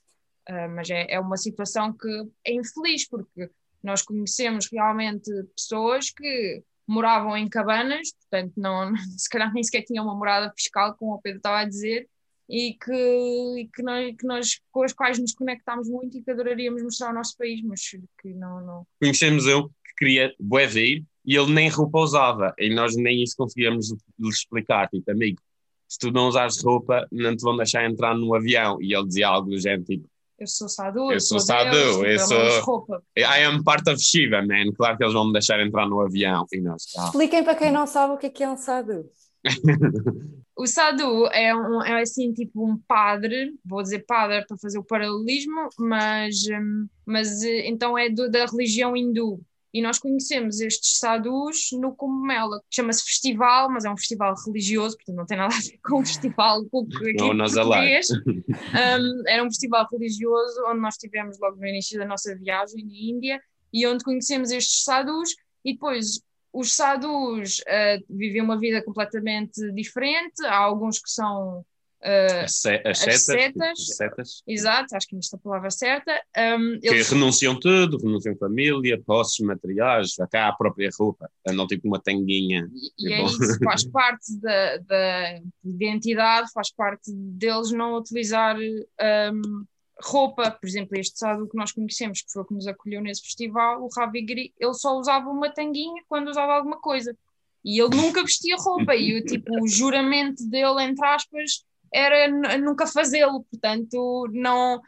[0.49, 2.09] Uh, mas é, é uma situação que
[2.45, 3.51] é infeliz, porque
[3.83, 10.05] nós conhecemos realmente pessoas que moravam em cabanas, portanto, não, se calhar nem sequer tinham
[10.05, 12.09] uma morada fiscal, como o Pedro estava a dizer,
[12.49, 16.31] e que, e que, nós, que nós com as quais nos conectámos muito e que
[16.33, 17.81] adoraríamos mostrar o nosso país, mas
[18.21, 18.61] que não.
[18.61, 18.87] não...
[19.01, 23.37] Conhecemos eu que queria bué vir e ele nem roupa usava, e nós nem isso
[23.37, 25.41] conseguíamos lhe explicar, tipo, amigo,
[25.89, 29.29] se tu não usares roupa, não te vão deixar entrar no avião, e ele dizia
[29.29, 30.09] algo do género, tipo,
[30.41, 32.87] eu sou Sadu, eu sou Sadu, eu sou.
[33.15, 34.73] I am part of Shiva, man.
[34.75, 36.47] Claro que eles vão me deixar entrar no avião.
[36.51, 37.05] E nós, ah.
[37.05, 39.05] Expliquem para quem não sabe o que é, que é um Sadu.
[40.57, 44.85] o Sadu é, um, é assim tipo um padre, vou dizer padre para fazer o
[44.85, 49.43] paralelismo, mas, hum, mas eh, então é do, da religião hindu.
[49.73, 55.17] E nós conhecemos estes sadhus no Cumela, chama-se festival, mas é um festival religioso, portanto
[55.17, 58.09] não tem nada a ver com o festival aqui não, nós português.
[58.71, 62.93] Um, era um festival religioso onde nós estivemos logo no início da nossa viagem na
[62.93, 63.41] Índia
[63.73, 65.31] e onde conhecemos estes sadhus.
[65.65, 66.21] E depois
[66.53, 71.65] os sadhus uh, vivem uma vida completamente diferente, há alguns que são
[72.03, 76.11] Uh, as, setas, as setas, setas, Exato, acho que esta palavra certa.
[76.59, 77.11] Um, que eles...
[77.11, 82.67] renunciam tudo, renunciam família, posses, materiais, até à própria roupa, andam tipo uma tanguinha.
[82.99, 89.65] E, e é isso, faz parte da, da, identidade, faz parte deles não utilizar um,
[90.03, 90.51] roupa.
[90.51, 93.83] Por exemplo, este sábado que nós conhecemos, que foi o que nos acolheu nesse festival,
[93.83, 97.15] o Ravi Giri, ele só usava uma tanguinha quando usava alguma coisa.
[97.63, 102.87] E ele nunca vestia roupa, e o tipo, o juramento dele, entre aspas, era nunca
[102.87, 104.81] fazê-lo, portanto, não.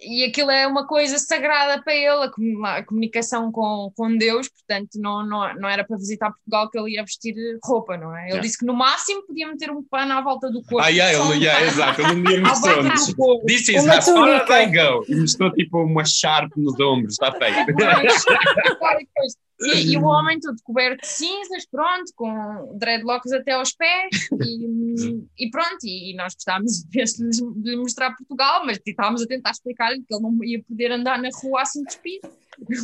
[0.00, 2.30] E aquilo é uma coisa sagrada para ele,
[2.64, 6.94] a comunicação com, com Deus, portanto, não, não, não era para visitar Portugal que ele
[6.96, 8.22] ia vestir roupa, não é?
[8.22, 8.42] Ele yeah.
[8.42, 10.80] disse que no máximo podia meter um pano à volta do corpo.
[10.80, 12.40] Ah, yeah, ele, um yeah, exato, ele dia
[12.84, 15.04] mostrou This is as far as I go.
[15.08, 17.72] E mostrou tipo uma sharp nos ombros, está feito.
[19.60, 25.24] E, e, o homem todo coberto de cinzas, pronto, com dreadlocks até aos pés, e,
[25.46, 30.02] e pronto, e, e nós gostávamos de lhe mostrar Portugal, mas estávamos a tentar explicar-lhe
[30.02, 32.28] que ele não ia poder andar na rua assim despido.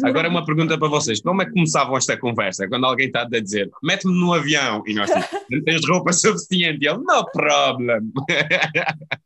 [0.04, 2.68] Agora uma pergunta para vocês, como é que começavam esta conversa?
[2.68, 5.10] Quando alguém está a dizer, mete-me no avião, e nós
[5.50, 8.12] não tens roupa suficiente, e ele, no problem.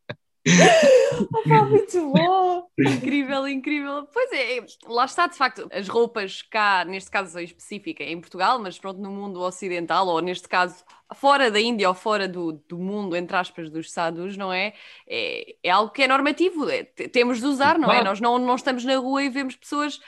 [1.33, 2.67] Opa, muito bom!
[2.79, 4.07] incrível, incrível.
[4.13, 8.79] Pois é, lá está, de facto, as roupas cá, neste caso específica, em Portugal, mas
[8.79, 13.17] pronto, no mundo ocidental, ou neste caso fora da Índia ou fora do, do mundo,
[13.17, 14.75] entre aspas, dos sadhus, não é?
[15.07, 18.03] É, é algo que é normativo, é, temos de usar, não é?
[18.03, 20.01] Nós não, não estamos na rua e vemos pessoas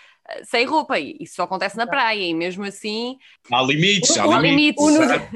[0.44, 3.16] sem roupa, e isso só acontece na praia, e mesmo assim.
[3.50, 4.84] Há limites, há o, limites.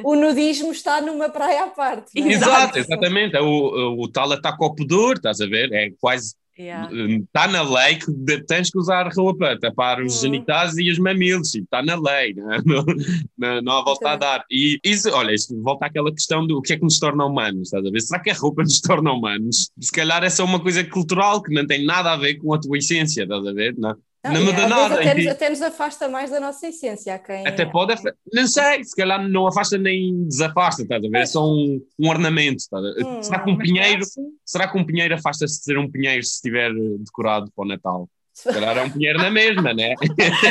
[0.03, 2.11] O, o, nudismo está numa praia à parte.
[2.17, 2.21] É?
[2.21, 3.37] Exato, exatamente.
[3.37, 5.73] É o, o tal ataque ao pudor, estás a ver?
[5.73, 6.35] É quase.
[6.59, 6.91] Yeah.
[7.25, 10.21] Está na lei que tens que usar roupa, tapar os uhum.
[10.21, 12.59] genitais e os mamilos, está na lei, não, é?
[13.39, 14.45] não, não há volta a dar.
[14.51, 17.69] E isso, olha, isso volta àquela questão do o que é que nos torna humanos,
[17.69, 18.01] estás a ver?
[18.03, 19.71] Será que a roupa nos torna humanos?
[19.81, 22.61] Se calhar é só uma coisa cultural que não tem nada a ver com a
[22.61, 23.75] tua essência, estás a ver?
[23.79, 23.97] Não?
[24.23, 24.95] Não, não muda nada.
[24.97, 27.19] Até nos, até nos afasta mais da nossa essência.
[27.19, 27.47] Quem...
[27.47, 27.95] Até pode,
[28.33, 31.19] não sei, se calhar não afasta nem desafasta, estás a ver?
[31.19, 32.59] É só um, um ornamento.
[32.59, 33.07] Estás a ver?
[33.07, 34.03] Hum, será que um pinheiro,
[34.45, 38.09] será que um pinheiro afasta-se de ser um pinheiro se estiver decorado para o Natal?
[38.43, 39.95] Se calhar é um pinheiro na mesma, né?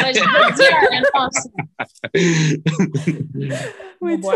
[0.04, 0.18] Mas
[1.14, 1.50] nossa.
[4.00, 4.28] Muito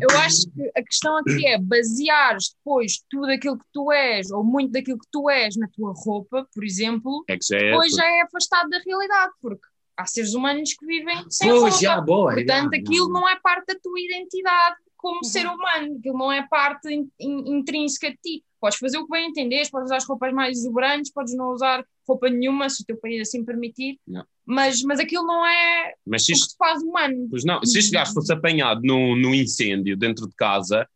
[0.00, 4.44] Eu acho que a questão aqui é basear depois tudo aquilo que tu és, ou
[4.44, 7.92] muito daquilo que tu és na tua roupa, por exemplo, é que já é, depois
[7.92, 11.78] já é afastado da realidade, porque há seres humanos que vivem sem pois, roupa.
[11.78, 13.22] Já, boa, Portanto, já, aquilo não.
[13.22, 15.24] não é parte da tua identidade como uhum.
[15.24, 18.44] ser humano, aquilo não é parte in, in, intrínseca de ti.
[18.60, 21.84] Podes fazer o que bem entenderes, podes usar as roupas mais exuberantes, podes não usar
[22.06, 23.98] roupa nenhuma, se o teu país assim permitir,
[24.46, 27.26] mas, mas aquilo não é mas se o que te faz humano.
[27.28, 30.88] Pois não, se este gajo fosse apanhado no, no incêndio dentro de casa,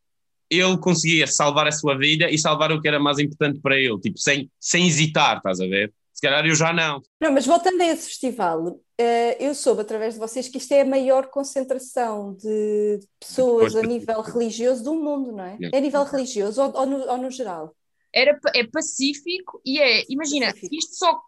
[0.49, 3.99] ele conseguia salvar a sua vida e salvar o que era mais importante para ele,
[3.99, 5.93] tipo, sem, sem hesitar, estás a ver?
[6.17, 7.03] Se calhar eu já não.
[7.21, 10.81] Não, mas voltando a esse festival, eh, eu soube através de vocês que isto é
[10.81, 15.59] a maior concentração de pessoas a nível religioso do mundo, não é?
[15.71, 17.77] É a nível religioso ou, ou, no, ou no geral?
[18.15, 20.75] Era, é pacífico e é, imagina, pacífico.
[20.75, 21.21] isto só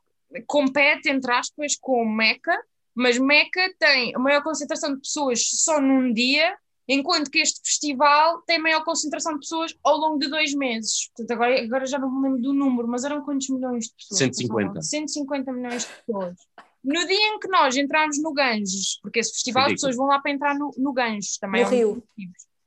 [0.46, 2.58] compete, entre aspas, com Meca,
[2.94, 6.56] mas Meca tem a maior concentração de pessoas só num dia
[6.88, 11.10] enquanto que este festival tem maior concentração de pessoas ao longo de dois meses.
[11.14, 14.18] Portanto, agora, agora já não me lembro do número, mas eram quantos milhões de pessoas?
[14.18, 14.82] 150.
[14.82, 16.36] 150 milhões de pessoas.
[16.82, 20.20] No dia em que nós entramos no Ganges, porque esse festival as pessoas vão lá
[20.20, 21.62] para entrar no, no Ganges também.
[21.62, 22.02] No é Rio.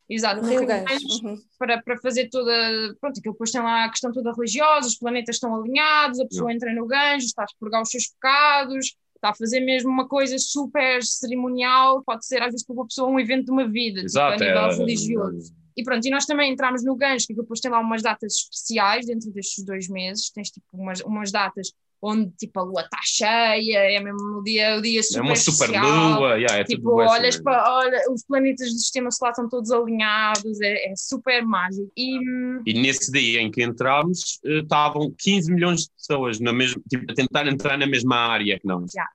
[0.08, 1.42] Exato, no, Rio, Rio Ganges, uhum.
[1.58, 2.52] para, para fazer toda.
[3.00, 6.52] Pronto, aquilo depois tem lá a questão toda religiosa, os planetas estão alinhados, a pessoa
[6.52, 10.38] entra no Ganges, está a expurgar os seus pecados, está a fazer mesmo uma coisa
[10.40, 14.38] super cerimonial, pode ser às vezes para uma pessoa um evento de uma vida, Exato,
[14.38, 15.54] tipo, a nível é, religioso.
[15.54, 18.34] É, e pronto, e nós também entramos no gancho, que depois tem lá umas datas
[18.34, 23.00] especiais dentro destes dois meses, tens tipo umas, umas datas onde tipo a lua está
[23.04, 27.00] cheia, é mesmo o dia, o dia super É uma super lua, yeah, é tipo,
[27.00, 31.92] olhas para, olha, os planetas do sistema solar estão todos alinhados, é, é super mágico.
[31.96, 32.18] E,
[32.66, 37.12] e nesse dia em que entramos, eh, estavam 15 milhões de pessoas na mesma, tipo,
[37.12, 38.94] a tentar entrar na mesma área que nós.
[38.94, 39.12] Yeah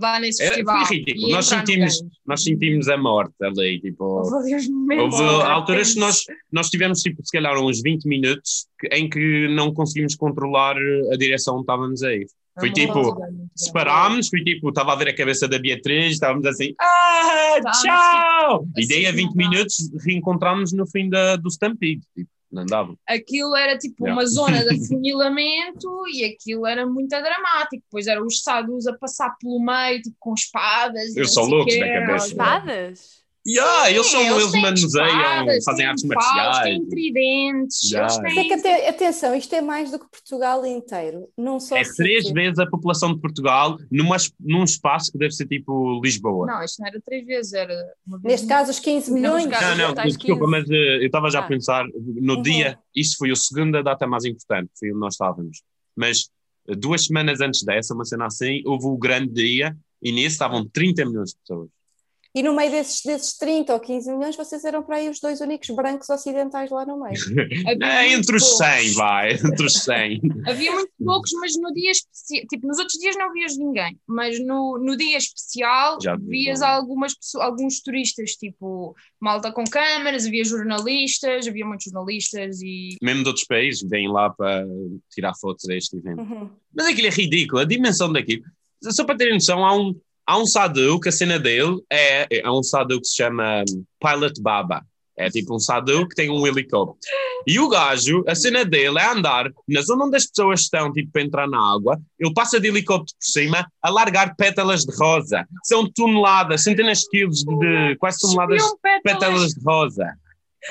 [0.00, 0.86] lá nesse Era, festival.
[0.86, 1.28] Foi ridículo.
[1.30, 3.80] Nós sentimos, nós sentimos a morte ali.
[3.80, 4.54] Tipo, houve,
[4.98, 9.72] houve alturas que nós, nós tivemos, tipo, se calhar, uns 20 minutos em que não
[9.72, 10.76] conseguimos controlar
[11.12, 12.26] a direção onde estávamos a ir.
[12.58, 13.14] Foi tipo,
[13.54, 18.66] separámos, foi tipo, estava a ver a cabeça da Beatriz, estávamos assim, ah, tchau!
[18.78, 22.00] E daí a 20 minutos reencontramos no fim da, do Stampede.
[22.14, 22.94] Tipo não dava.
[23.06, 24.20] Aquilo era tipo yeah.
[24.20, 27.82] uma zona de afunilamento e aquilo era muito dramático.
[27.84, 31.16] Depois eram os sadus a passar pelo meio, tipo com espadas.
[31.16, 32.26] Eles são loucos da cabeça.
[32.28, 33.25] Espadas?
[33.46, 36.58] Yeah, eles são, eles, eles manuseiam, fazem artes marciais.
[36.64, 37.92] Têm tridentes.
[37.92, 38.20] Yeah.
[38.20, 38.38] Têm...
[38.38, 41.28] É que, atenção, isto é mais do que Portugal inteiro.
[41.38, 45.46] Não só é três vezes a população de Portugal numa, num espaço que deve ser
[45.46, 46.44] tipo Lisboa.
[46.44, 47.74] Não, isto não era três vezes, era.
[48.24, 49.46] Neste caso, os 15 milhões.
[49.46, 51.44] Não, não, não desculpa, mas uh, eu estava já ah.
[51.44, 52.42] a pensar, no uhum.
[52.42, 55.62] dia, isto foi a segunda data mais importante, foi onde nós estávamos.
[55.94, 56.30] Mas
[56.68, 60.68] uh, duas semanas antes dessa, uma cena assim, houve o grande dia e nesse estavam
[60.68, 61.75] 30 milhões de pessoas.
[62.36, 65.40] E no meio desses, desses 30 ou 15 milhões, vocês eram para aí os dois
[65.40, 67.16] únicos brancos ocidentais lá no meio.
[67.82, 70.20] é, entre os 100, vai, entre os 100.
[70.46, 74.38] Havia muito poucos, mas no dia especial, tipo, nos outros dias não vias ninguém, mas
[74.38, 80.44] no, no dia especial Já vias algumas pessoas, alguns turistas, tipo, malta com câmaras, havia
[80.44, 82.98] jornalistas, havia muitos jornalistas e...
[83.00, 84.62] Mesmo de outros países vêm lá para
[85.10, 86.20] tirar fotos deste evento.
[86.20, 86.50] Uhum.
[86.74, 88.42] Mas aquilo é ridículo, a dimensão daquilo.
[88.82, 92.50] Só para terem noção, há um, Há um sadhu que a cena dele é, é
[92.50, 93.64] um sadhu que se chama
[94.00, 94.84] Pilot Baba.
[95.16, 96.98] É tipo um sadhu que tem um helicóptero.
[97.46, 101.12] E o gajo, a cena dele é andar na zona onde as pessoas estão, tipo,
[101.12, 101.98] para entrar na água.
[102.18, 105.46] Ele passa de helicóptero por cima a largar pétalas de rosa.
[105.64, 110.12] São toneladas, centenas de quilos de, de quase toneladas de pétalas de rosa.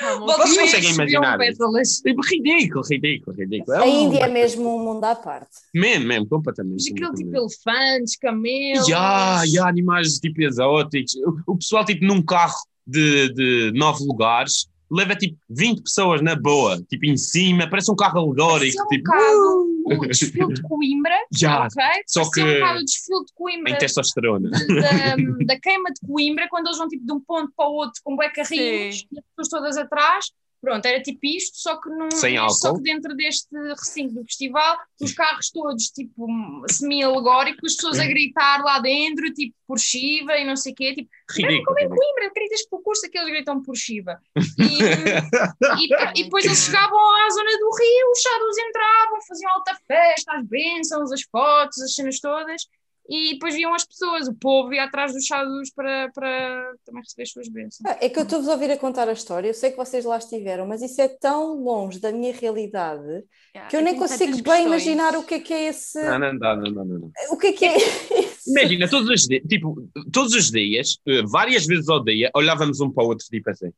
[0.01, 1.37] Vocês conseguem imaginar?
[1.37, 3.77] Tipo, ridículo, ridículo, ridículo.
[3.77, 5.51] É a Índia é mesmo um mundo à parte.
[5.73, 6.91] Mesmo, mesmo, completamente.
[6.91, 8.87] Mas aquele tipo elefantes, camelos.
[8.87, 11.13] Já, já, animais tipo exóticos.
[11.47, 12.55] O, pessoal, tipo, num carro
[12.85, 17.95] de, de nove lugares, leva tipo 20 pessoas na boa, tipo em cima, parece um
[17.95, 18.83] carro alegórico.
[18.83, 21.83] um tipo, bocado o desfile de Coimbra, Já, ok?
[22.07, 24.49] só Parecia que um bocado o desfile de Coimbra em testosterona.
[24.49, 28.01] da, da queima de Coimbra, quando eles vão tipo de um ponto para o outro
[28.03, 30.31] com bué carrinhos e as pessoas todas atrás.
[30.65, 34.75] Pronto, era tipo isto, só que, num, Sem só que dentro deste recinto do festival,
[34.99, 36.27] os carros todos tipo
[36.67, 40.95] semi-alegóricos, as pessoas a gritar lá dentro, tipo por Shiva e não sei o quê,
[40.95, 41.65] tipo, Ridículo.
[41.65, 42.01] como em ridículo.
[42.01, 44.19] Coimbra, acreditas que o curso é que eles gritam por Shiva?
[44.57, 49.77] E, e, e depois eles chegavam à zona do Rio, os shadows entravam, faziam alta
[49.87, 52.63] festa, as bênçãos, as fotos, as cenas todas,
[53.09, 57.23] e depois viam as pessoas, o povo ia atrás dos shadows para, para também receber
[57.23, 57.81] as suas bênçãos.
[57.85, 60.03] Ah, É que eu estou-vos a ouvir a contar a história, eu sei que vocês
[60.05, 63.23] lá estiveram, mas isso é tão longe da minha realidade
[63.55, 64.65] Yeah, que eu nem tenho consigo bem questões.
[64.65, 66.01] imaginar o que é que é esse.
[66.03, 66.85] Não, não não, não, não.
[66.85, 67.11] não.
[67.31, 68.49] O que é que é isso?
[68.49, 72.91] Imagina, todos os dias, tipo, todos os dias, eh, várias vezes ao dia, olhávamos um
[72.91, 73.71] para o outro, tipo assim.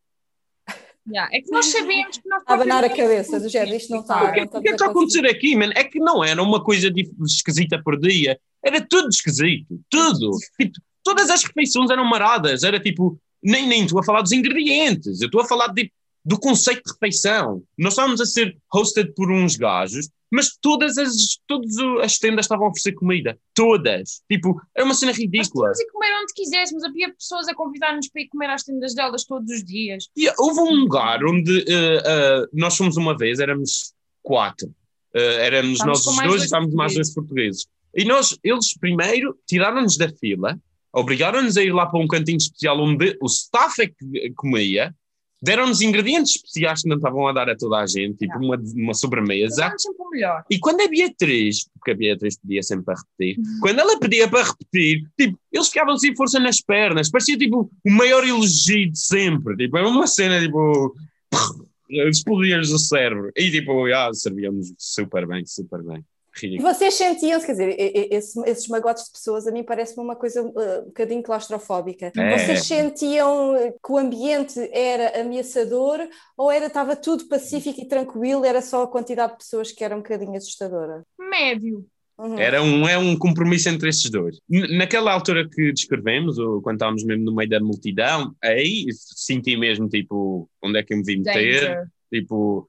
[1.09, 4.23] Yeah, É que nós sabemos que nós abanar a cabeça, do género, isto não está.
[4.23, 5.71] O que, é que está a acontecer aqui, mano?
[5.75, 6.91] É que não era uma coisa
[7.25, 10.31] esquisita por dia, era tudo esquisito, tudo.
[10.59, 15.21] Tipo, todas as refeições eram maradas, era tipo, nem nem estou a falar dos ingredientes,
[15.21, 15.91] eu estou a falar de,
[16.27, 17.63] do conceito de refeição.
[17.77, 22.65] Nós estávamos a ser hosted por uns gajos, mas todas as, todas as tendas estavam
[22.65, 24.21] a oferecer comida, todas.
[24.29, 25.71] Tipo, era uma cena ridícula.
[25.71, 29.23] tínhamos ir comer onde quiséssemos, havia pessoas a convidar-nos para ir comer às tendas delas
[29.23, 30.09] todos os dias.
[30.17, 34.69] E houve um lugar onde eh, eh, nós fomos uma vez, éramos quatro.
[35.15, 37.65] Eh, éramos nós os dois e estávamos mais dois portugueses.
[37.95, 40.59] E nós, eles primeiro tiraram-nos da fila,
[40.91, 44.93] obrigaram-nos a ir lá para um cantinho especial onde o staff é que comia,
[45.41, 48.93] deram-nos ingredientes especiais que não estavam a dar a toda a gente, tipo uma, uma
[48.93, 49.71] sobremesa.
[49.87, 50.43] O.
[50.49, 54.43] E quando a Beatriz, porque a Beatriz pedia sempre para repetir, quando ela pedia para
[54.43, 59.55] repetir, tipo, eles ficavam sem força nas pernas, parecia tipo o maior elogio de sempre,
[59.55, 60.95] tipo, é uma cena tipo,
[61.89, 66.03] explodias do cérebro, e tipo, ah, servíamos super bem, super bem.
[66.43, 66.73] E Ridículo.
[66.73, 70.15] vocês sentiam-se, quer dizer, e- e- esse- esses magotes de pessoas a mim parece-me uma
[70.15, 70.47] coisa uh,
[70.81, 72.11] um bocadinho claustrofóbica.
[72.15, 72.37] É.
[72.37, 75.99] Vocês sentiam uh, que o ambiente era ameaçador
[76.37, 79.95] ou era estava tudo pacífico e tranquilo, era só a quantidade de pessoas que era
[79.95, 81.03] um bocadinho assustadora?
[81.19, 81.85] Médio.
[82.19, 82.39] Uhum.
[82.39, 84.39] Era um, é um compromisso entre esses dois.
[84.49, 89.87] Naquela altura que descrevemos, ou quando estávamos mesmo no meio da multidão, aí senti mesmo,
[89.87, 91.87] tipo, onde é que eu me vim meter, Danger.
[92.11, 92.67] tipo...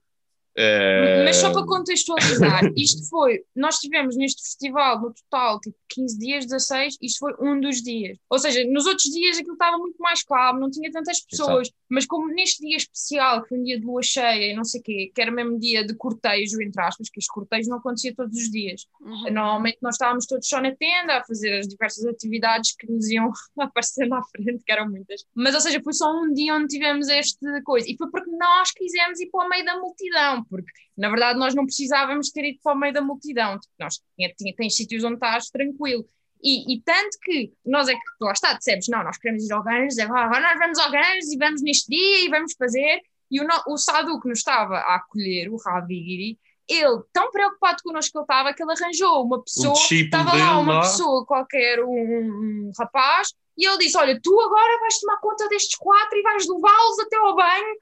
[0.61, 6.19] eh, Mas só para contextualizar, isto foi, nós tivemos neste festival no total tipo 15
[6.19, 8.19] dias, 16, isto foi um dos dias.
[8.29, 12.07] Ou seja, nos outros dias aquilo estava muito mais calmo, não tinha tantas pessoas, mas
[12.07, 14.85] como neste dia especial, que foi um dia de lua cheia e não sei o
[14.85, 18.37] quê, que era mesmo dia de cortejo, entre aspas, que este cortejo não acontecia todos
[18.37, 18.85] os dias.
[19.01, 19.33] Uhum.
[19.33, 23.31] Normalmente nós estávamos todos só na tenda a fazer as diversas atividades que nos iam
[23.59, 25.25] aparecendo à frente, que eram muitas.
[25.35, 27.89] Mas, ou seja, foi só um dia onde tivemos esta coisa.
[27.89, 31.55] E foi porque nós quisemos ir para o meio da multidão, porque na verdade nós
[31.55, 33.59] não precisávamos ter ido para o meio da multidão.
[33.59, 36.05] Tipo, nós tinha, tinha, tens sítios onde estás tranquilo.
[36.43, 39.63] E, e tanto que nós é que, lá está, dissemos, não, nós queremos ir ao
[39.63, 43.01] Ganges, agora nós vamos ao Ganges e vamos neste dia e vamos fazer.
[43.31, 48.13] E o, o Sadu que nos estava a acolher, o Ravigiri, ele, tão preocupado connosco
[48.13, 50.81] que ele estava, que ele arranjou uma pessoa, estava lá uma lá.
[50.81, 55.77] pessoa qualquer, um, um rapaz, e ele disse: Olha, tu agora vais tomar conta destes
[55.77, 57.77] quatro e vais levá-los até ao banho.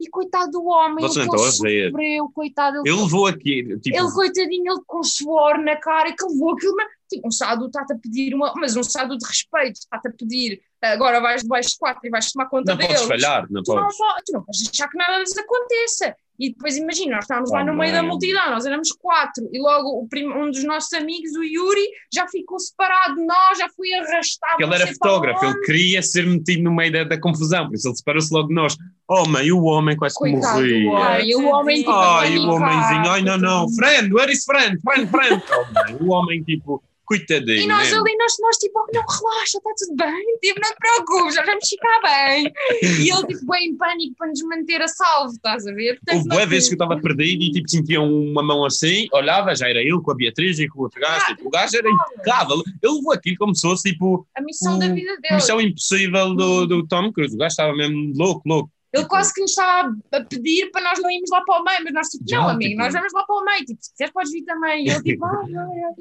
[0.00, 1.90] E coitado do homem, Você o não que ele ver.
[1.90, 6.24] sofreu, coitado, ele, Ele levou aqui, tipo, ele, coitadinho, ele com suor na cara, que
[6.24, 6.74] levou aquilo.
[6.76, 10.12] mas, Tipo, um sado está-te a pedir uma, mas um sado de respeito, está-te a
[10.12, 13.62] pedir, agora vais debaixo de quatro e vais tomar conta não deles podes falhar, não
[13.64, 13.98] tu não, podes.
[13.98, 16.14] po- tu não podes deixar que nada disso aconteça.
[16.40, 19.60] E depois imagina, nós estávamos lá Oh, no meio da multidão, nós éramos quatro, e
[19.60, 23.68] logo o prim- um dos nossos amigos, o Yuri, já ficou separado de nós, já
[23.68, 24.52] foi arrastado.
[24.52, 27.88] Porque ele era fotógrafo, ele queria ser metido no meio da, da confusão, por isso
[27.88, 28.74] ele separou-se logo de nós.
[29.06, 31.20] Oh, mãe, o homem quase que morria.
[31.22, 34.78] e o homem tipo, Ai, o homenzinho, ai não, não, friend, where is friend?
[34.80, 35.42] Friend, friend.
[35.52, 37.62] Oh, mãe, o homem, tipo, coitadinho.
[37.62, 38.00] E nós mesmo.
[38.06, 41.46] ali, nós, nós tipo, oh, não, relaxa, está tudo bem, tipo, não te preocupes, nós
[41.46, 42.52] vamos ficar bem.
[42.82, 45.94] E ele, tipo, bem em pânico para nos manter a salvo, estás a ver?
[45.96, 49.54] Portanto, Houve boas vezes que eu estava perdido e tipo sentia uma mão assim, olhava,
[49.56, 51.24] já era ele com a Beatriz e com o outro gajo.
[51.26, 52.62] Ah, tipo, o gajo era impecável.
[52.82, 55.34] Ele levou aquilo como se fosse tipo A missão da o- vida a dele.
[55.34, 57.34] missão impossível do, do Tom Cruise.
[57.34, 58.70] O gajo estava mesmo louco, louco.
[58.92, 61.64] Ele tipo, quase que nos estava a pedir para nós não irmos lá para o
[61.64, 62.82] meio, mas nós tipo, não, amigo, tipo...
[62.82, 64.86] nós vamos lá para o meio, tipo, se quiseres podes vir também.
[64.86, 65.92] E ele tipo, ah, não, é.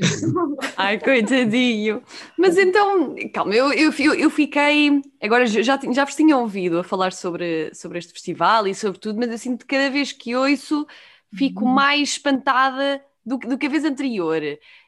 [0.75, 2.01] Ai, coitadinho.
[2.35, 7.13] Mas então, calma, eu, eu, eu fiquei, agora já, já vos tinha ouvido a falar
[7.13, 10.87] sobre, sobre este festival e sobre tudo, mas assim, de cada vez que ouço,
[11.35, 11.71] fico uhum.
[11.71, 14.41] mais espantada do, do que a vez anterior.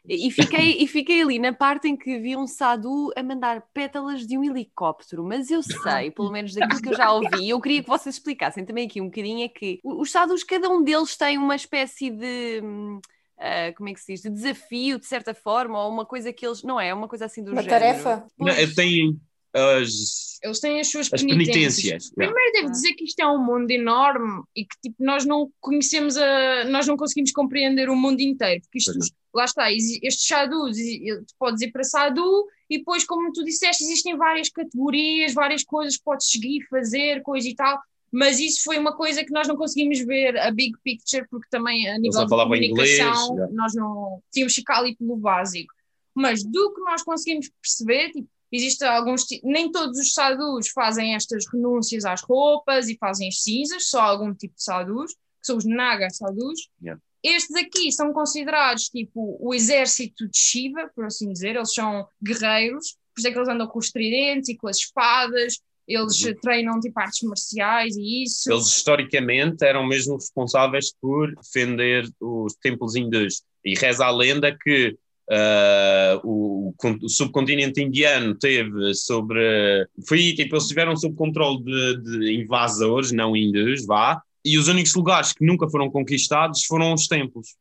[0.08, 4.26] E fiquei, e fiquei ali na parte em que vi um Sadu a mandar pétalas
[4.26, 7.84] de um helicóptero, mas eu sei, pelo menos daquilo que eu já ouvi, eu queria
[7.84, 11.38] que vocês explicassem também aqui um bocadinho, é que os Sadus, cada um deles tem
[11.38, 12.62] uma espécie de.
[12.62, 14.22] Uh, como é que se diz?
[14.22, 16.64] De desafio, de certa forma, ou uma coisa que eles.
[16.64, 16.94] Não é?
[16.94, 17.80] Uma coisa assim do uma género.
[17.80, 18.28] tarefa?
[18.38, 19.20] Não, tem
[19.54, 21.76] as, eles têm as suas as penitências.
[21.76, 22.12] penitências.
[22.12, 26.18] Primeiro devo dizer que isto é um mundo enorme e que tipo, nós não conhecemos
[26.18, 28.94] a, nós não conseguimos compreender o mundo inteiro, porque isto,
[29.34, 34.16] lá está, estes sadus, tu podes ir para sadu e depois, como tu disseste, existem
[34.16, 37.80] várias categorias, várias coisas que podes seguir, fazer, coisa e tal,
[38.12, 41.90] mas isso foi uma coisa que nós não conseguimos ver a big picture, porque também
[41.90, 45.74] a nível de comunicação inglês, nós não tínhamos que ficar ali pelo básico.
[46.14, 51.46] Mas do que nós conseguimos perceber, tipo, Existem alguns, nem todos os sadus fazem estas
[51.52, 55.66] renúncias às roupas e fazem as cinzas, só algum tipo de sadus, que são os
[55.66, 56.70] naga sadus.
[56.82, 57.02] Yeah.
[57.24, 62.98] Estes aqui são considerados tipo o exército de Shiva, por assim dizer, eles são guerreiros,
[63.14, 66.36] por isso é que eles andam com os tridentes e com as espadas, eles uhum.
[66.42, 68.52] treinam tipo artes marciais e isso.
[68.52, 73.44] Eles historicamente eram mesmo responsáveis por defender os templos hindus.
[73.64, 74.98] E reza a lenda que
[75.32, 79.88] Uh, o, o, subcontinente indiano teve sobre.
[80.08, 84.94] Foi tipo, eles tiveram sob controle de, de invasores, não índios, vá, e os únicos
[84.94, 87.56] lugares que nunca foram conquistados foram os templos.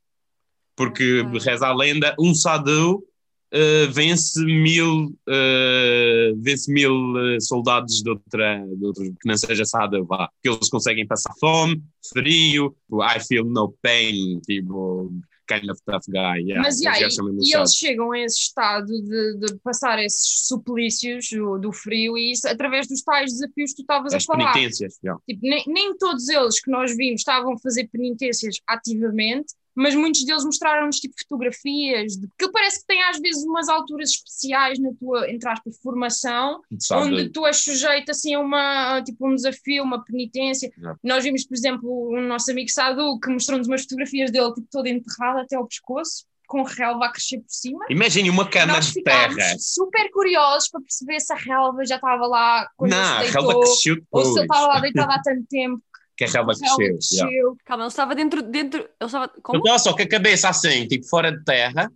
[0.77, 1.41] Porque, okay.
[1.41, 3.05] reza a lenda, um sadhu
[3.53, 10.05] uh, vence mil, uh, vence mil soldados de outra, de outra, que não seja sadhu,
[10.05, 10.31] vá.
[10.43, 11.83] Que eles conseguem passar fome,
[12.13, 15.13] frio, I feel no pain, tipo
[15.51, 16.39] kind of tough guy.
[16.39, 21.29] Yeah, Mas yeah, e, e eles chegam a esse estado de, de passar esses suplícios
[21.31, 24.53] do, do, frio e isso através dos tais desafios que tu estavas a falar.
[24.53, 24.99] penitências.
[25.03, 25.21] Yeah.
[25.29, 30.25] Tipo, nem, nem todos eles que nós vimos estavam a fazer penitências ativamente, mas muitos
[30.25, 34.91] deles mostraram-nos tipo fotografias, de, que parece que tem às vezes umas alturas especiais na
[34.99, 37.07] tua, entre aspas, formação, Sabe.
[37.07, 40.71] onde tu és sujeito assim a uma, tipo um desafio, uma penitência.
[41.03, 44.87] Nós vimos, por exemplo, o nosso amigo Sadu, que mostrou-nos umas fotografias dele tipo todo
[44.87, 47.85] enterrado até ao pescoço, com relva a crescer por cima.
[47.89, 49.57] Imagine uma cama Nós de terra.
[49.59, 53.95] super curiosos para perceber se a relva já estava lá quando Não, a relva cresceu
[53.95, 54.27] depois.
[54.27, 55.81] ou se ele estava lá deitado há tanto tempo
[56.21, 57.29] que a relva cresceu.
[57.29, 57.57] Yeah.
[57.65, 58.43] Calma, ele estava dentro.
[58.43, 59.59] dentro ele estava, como?
[59.59, 61.91] Então, só que a cabeça assim, tipo fora de terra,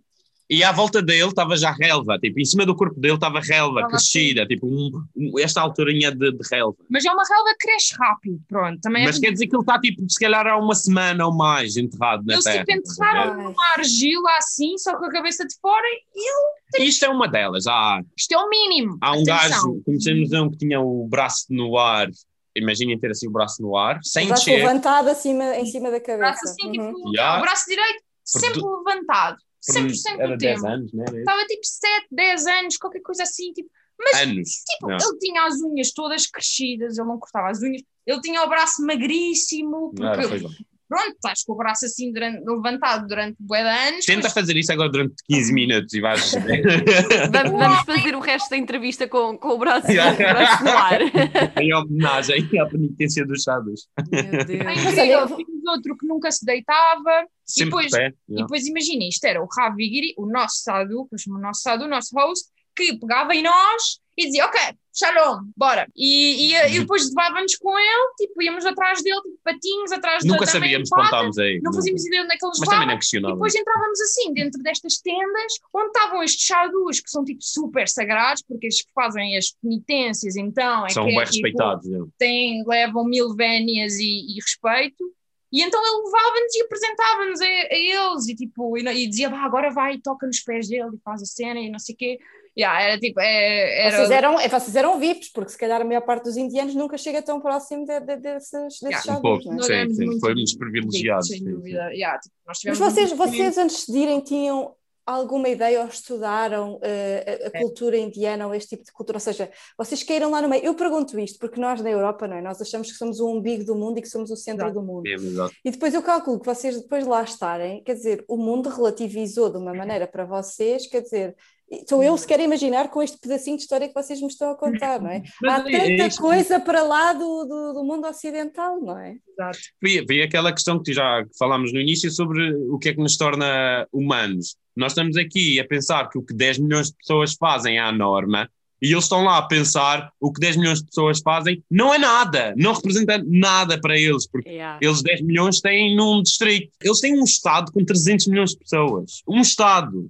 [0.49, 3.81] e à volta dele estava já relva, tipo, em cima do corpo dele estava relva
[3.81, 4.47] estava crescida, assim.
[4.49, 6.77] tipo, um, um, esta alturinha de, de, relva.
[6.89, 8.79] Mas é uma relva que cresce rápido, pronto.
[8.81, 11.35] Também é Mas quer dizer que ele está, tipo, se calhar há uma semana ou
[11.35, 12.65] mais enterrado na Eles, terra.
[12.67, 16.87] Eles, tipo, enterraram numa argila assim, só com a cabeça de fora e ele...
[16.87, 18.01] Isto é uma delas, há...
[18.17, 18.97] Isto é o mínimo.
[19.01, 19.35] Há um Atenção.
[19.35, 22.09] gajo, conhecemos um que tinha o braço no ar
[22.55, 24.65] imaginem ter assim o braço no ar, sem o braço descer.
[24.65, 26.15] levantado acima, em cima da cabeça.
[26.15, 26.93] O braço assim, uhum.
[26.93, 27.39] tipo, yeah.
[27.39, 29.37] o braço direito sempre por, levantado,
[29.69, 30.73] 100% era do 10 tempo.
[30.73, 31.05] anos, né?
[31.13, 34.49] Estava tipo 7, 10 anos, qualquer coisa assim, tipo, mas anos.
[34.49, 35.05] tipo, yeah.
[35.05, 38.85] ele tinha as unhas todas crescidas, ele não cortava as unhas, ele tinha o braço
[38.85, 40.45] magríssimo, porque
[40.87, 44.05] pronto, estás com o braço assim durante, levantado durante bué de anos.
[44.05, 46.33] Tenta fazer isso agora durante 15 minutos e vais.
[47.31, 50.13] vamos, vamos fazer o resto da entrevista com, com o braço, yeah.
[50.13, 50.99] o braço no ar.
[51.61, 53.87] em homenagem à penitência dos chados.
[54.11, 54.97] Meu Deus.
[54.97, 57.25] É Tínhamos outro que nunca se deitava.
[57.45, 61.07] Sempre e depois, pé, e depois imagina, isto era o Ravi Giri, o nosso sadu,
[61.11, 64.59] o nosso sadu, o nosso host, que pegava em nós e dizia, ok,
[64.93, 65.87] shalom, bora.
[65.95, 70.45] E, e, e depois levávamos com ele, tipo, íamos atrás dele, tipo, patinhos, atrás Nunca
[70.45, 71.59] da, sabíamos quando estávamos aí.
[71.61, 73.33] Não fazíamos ideia onde é que eles Mas também não questionava.
[73.33, 77.87] E depois entrávamos assim, dentro destas tendas, onde estavam estes sadus, que são, tipo, super
[77.89, 80.85] sagrados, porque que fazem as penitências, então...
[80.85, 81.85] É são que, bem é, respeitados.
[81.85, 85.03] Tipo, têm, levam mil vénias e, e respeito.
[85.51, 89.39] E então ele levava-nos e apresentava-nos a, a, eles, e tipo, e, e dizia, vá,
[89.39, 92.19] agora vai, toca nos pés dele e faz a cena e não sei o quê.
[92.57, 93.97] Yeah, era tipo, é, era...
[93.97, 96.97] Vocês, eram, é, vocês eram VIPs, porque se calhar a maior parte dos indianos nunca
[96.97, 99.87] chega tão próximo de, de, desses, desses yeah, um pouco, não é?
[99.89, 101.27] Sim, sim, privilegiados.
[101.27, 101.91] Sem dúvida.
[101.91, 104.73] Yeah, tipo, Mas vocês, vocês antes de irem tinham
[105.05, 107.61] alguma ideia ou estudaram uh, a, a é.
[107.61, 109.17] cultura indiana ou este tipo de cultura?
[109.17, 110.63] Ou seja, vocês queiram lá no meio.
[110.63, 112.41] Eu pergunto isto porque nós na Europa, não é?
[112.41, 114.79] Nós achamos que somos o umbigo do mundo e que somos o centro exato.
[114.79, 115.05] do mundo.
[115.07, 115.15] É,
[115.63, 119.49] e depois eu calculo que vocês depois de lá estarem, quer dizer, o mundo relativizou
[119.51, 121.35] de uma maneira para vocês, quer dizer,
[121.69, 124.55] Estou eu sequer a imaginar com este pedacinho de história que vocês me estão a
[124.55, 125.23] contar, não é?
[125.43, 129.15] Há é tanta coisa para lá do, do, do, mundo ocidental, não é?
[129.27, 129.59] Exato.
[129.81, 133.87] Vi, aquela questão que já falámos no início sobre o que é que nos torna
[133.91, 134.55] humanos.
[134.75, 137.91] Nós estamos aqui a pensar que o que 10 milhões de pessoas fazem é a
[137.91, 138.49] norma,
[138.81, 141.97] e eles estão lá a pensar o que 10 milhões de pessoas fazem não é
[141.97, 144.77] nada, não representa nada para eles, porque yeah.
[144.81, 146.71] eles 10 milhões têm num distrito.
[146.81, 149.23] Eles têm um Estado com 300 milhões de pessoas.
[149.27, 150.07] Um Estado.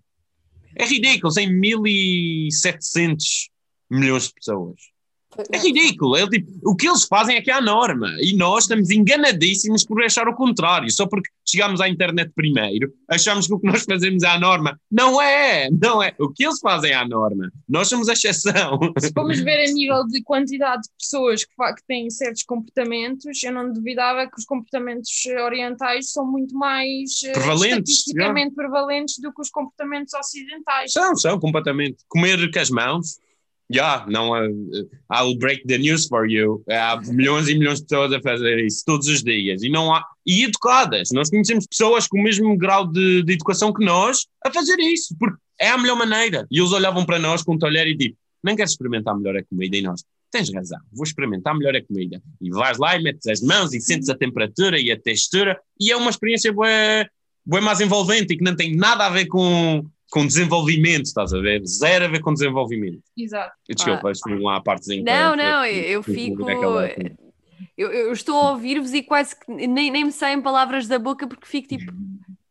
[0.75, 3.49] É ridículo, tem 1.700
[3.89, 4.94] milhões de pessoas.
[5.51, 6.15] É ridículo.
[6.15, 8.09] É, tipo, o que eles fazem é que é a norma.
[8.19, 10.89] E nós estamos enganadíssimos por achar o contrário.
[10.91, 14.79] Só porque chegamos à internet primeiro, achamos que o que nós fazemos é a norma.
[14.91, 16.13] Não é, não é.
[16.19, 17.51] O que eles fazem é a norma.
[17.67, 18.79] Nós somos a exceção.
[18.99, 23.51] Se formos ver a nível de quantidade de pessoas que, que têm certos comportamentos, eu
[23.51, 25.09] não duvidava que os comportamentos
[25.43, 30.91] orientais são muito mais eh, prevalentes, estatisticamente prevalentes do que os comportamentos ocidentais.
[30.91, 31.97] São, são, completamente.
[32.07, 33.24] Comer com as mãos
[33.73, 36.63] Yeah, não, uh, I'll break the news for you.
[36.69, 40.05] Há milhões e milhões de pessoas a fazer isso todos os dias e não há
[40.25, 41.09] e educadas.
[41.11, 45.15] Nós conhecemos pessoas com o mesmo grau de, de educação que nós a fazer isso,
[45.17, 46.45] porque é a melhor maneira.
[46.51, 49.43] E eles olhavam para nós com um talher e tipo, nem queres experimentar melhor a
[49.43, 49.77] comida?
[49.77, 52.21] E nós, tens razão, vou experimentar melhor a comida.
[52.39, 55.91] E vais lá e metes as mãos e sentes a temperatura e a textura e
[55.91, 56.67] é uma experiência boa,
[57.43, 59.83] boa mais envolvente e que não tem nada a ver com
[60.15, 61.61] com desenvolvimento, estás a ver?
[61.67, 63.03] Zero a ver com desenvolvimento.
[63.17, 63.53] Exato.
[63.67, 65.03] Desculpa, ah, fui lá a partezinha.
[65.03, 66.49] Não, não, eu, fico.
[67.77, 71.27] Eu, eu, estou a ouvir-vos e quase que nem, nem me saem palavras da boca
[71.27, 71.91] porque fico tipo.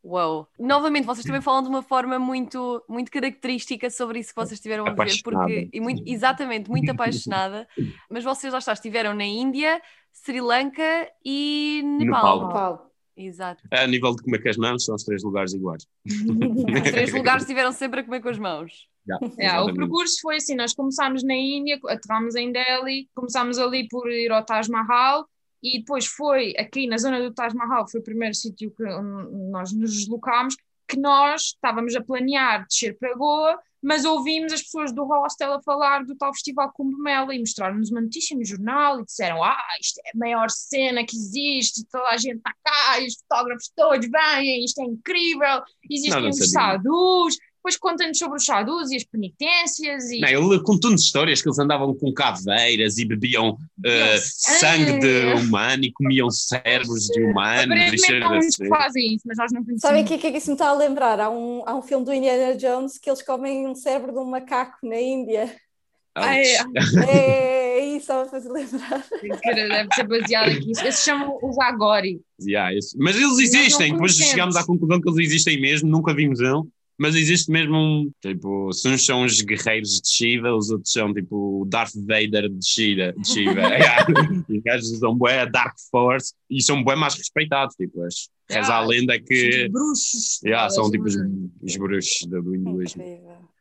[0.04, 0.46] Uau!
[0.58, 4.86] Novamente, vocês também falam de uma forma muito, muito característica sobre isso que vocês estiveram
[4.86, 7.66] a ver, porque e muito, exatamente, muito apaixonada.
[8.10, 9.80] Mas vocês lá está, estiveram na Índia,
[10.12, 12.36] Sri Lanka e Nepal.
[12.40, 12.46] Nepal.
[12.46, 12.93] Nepal.
[13.16, 13.62] Exato.
[13.70, 15.86] A nível de comer com as mãos, são os três lugares iguais.
[16.04, 18.88] os três lugares estiveram sempre a comer com as mãos.
[19.06, 23.86] Yeah, é, o percurso foi assim: nós começámos na Índia, aterramos em Delhi, começámos ali
[23.88, 25.28] por ir ao Taj Mahal
[25.62, 28.82] e depois foi aqui na zona do Taj Mahal, foi o primeiro sítio que
[29.50, 30.56] nós nos deslocámos,
[30.86, 35.62] que nós estávamos a planear descer para Goa mas ouvimos as pessoas do hostel a
[35.62, 40.00] falar do tal festival Cumbumela e mostraram-nos uma notícia no jornal e disseram: Ah, isto
[40.06, 44.64] é a maior cena que existe, toda a gente está cá, os fotógrafos todos vêm,
[44.64, 50.10] isto é incrível, existem os sadhus, depois conta-nos sobre os sadhus e as penitências.
[50.10, 50.20] E...
[50.20, 55.84] Não, ele contou-nos histórias que eles andavam com caveiras e bebiam uh, sangue de humano
[55.84, 57.64] e comiam cérebros de humanos.
[57.64, 58.68] Aparentemente não assim.
[58.68, 59.80] fazem isso, mas nós não conhecemos.
[59.80, 61.18] Sabem o que, é que isso me está a lembrar?
[61.18, 64.26] Há um, há um filme do Indiana Jones que eles comem um cérebro de um
[64.26, 65.50] macaco na Índia.
[66.14, 66.60] Ah, é, é,
[67.80, 69.04] é isso, estava a fazer lembrar.
[69.42, 70.70] Deve ser baseado aqui.
[70.70, 72.20] Esses chamam os Agori.
[72.40, 76.68] Yeah, Mas eles existem, depois chegámos à conclusão que eles existem mesmo, nunca vimos um.
[76.96, 81.12] Mas existe mesmo um, tipo, se uns são os guerreiros de Shiva, os outros são
[81.12, 83.12] tipo o Darth Vader de Shiva.
[83.12, 83.62] De Shiva.
[84.48, 88.80] os gajos usam bué Dark Force e são bué mais respeitados, tipo, as, yeah, a
[88.80, 89.64] lenda que...
[89.66, 90.42] Os bruxos.
[90.44, 91.16] Yeah, são tipo os,
[91.62, 93.04] os bruxos do, do hinduísmo.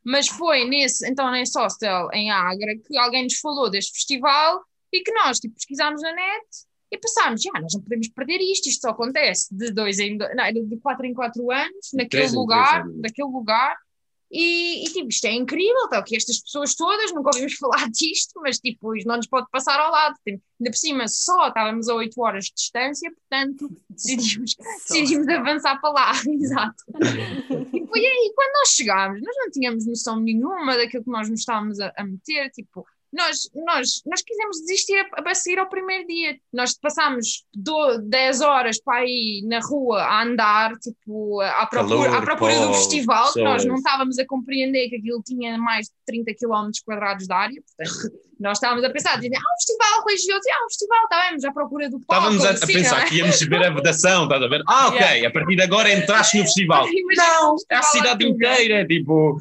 [0.06, 4.62] Mas foi nesse, então nesse hostel em Agra que alguém nos falou deste festival
[4.92, 6.46] e que nós tipo, pesquisámos na net
[6.94, 10.36] e pensámos, já, nós não podemos perder isto, isto só acontece de dois em dois,
[10.36, 13.76] não, de quatro em quatro anos, naquele lugar, naquele lugar,
[14.36, 18.42] e, e, tipo, isto é incrível, tá, que estas pessoas todas, nunca ouvimos falar disto,
[18.42, 20.16] mas tipo, isto não nos pode passar ao lado.
[20.28, 24.56] Tipo, ainda por cima, só estávamos a 8 horas de distância, portanto, decidimos,
[24.88, 26.84] decidimos avançar para lá, exato.
[27.72, 31.42] e foi aí, quando nós chegámos, nós não tínhamos noção nenhuma daquilo que nós nos
[31.42, 32.84] estávamos a, a meter, tipo,
[33.14, 36.38] nós, nós, nós quisemos desistir a, a seguir ao primeiro dia.
[36.52, 42.16] Nós passámos do, 10 horas para ir na rua a andar, tipo, à procura, Calor,
[42.16, 45.86] à procura pó, do festival, que nós não estávamos a compreender que aquilo tinha mais
[45.86, 50.06] de 30 km quadrados de área, portanto, nós estávamos a pensar, dizer, ah, um festival
[50.06, 52.36] religioso, ah, um festival, estávamos à procura do palco.
[52.36, 53.10] Estávamos a, assim, a pensar é?
[53.10, 54.64] que íamos ver a vedação, estás a ver?
[54.68, 55.28] Ah, ok, yeah.
[55.28, 56.86] a partir de agora entraste no festival.
[57.16, 59.38] não, é a cidade inteira, tipo,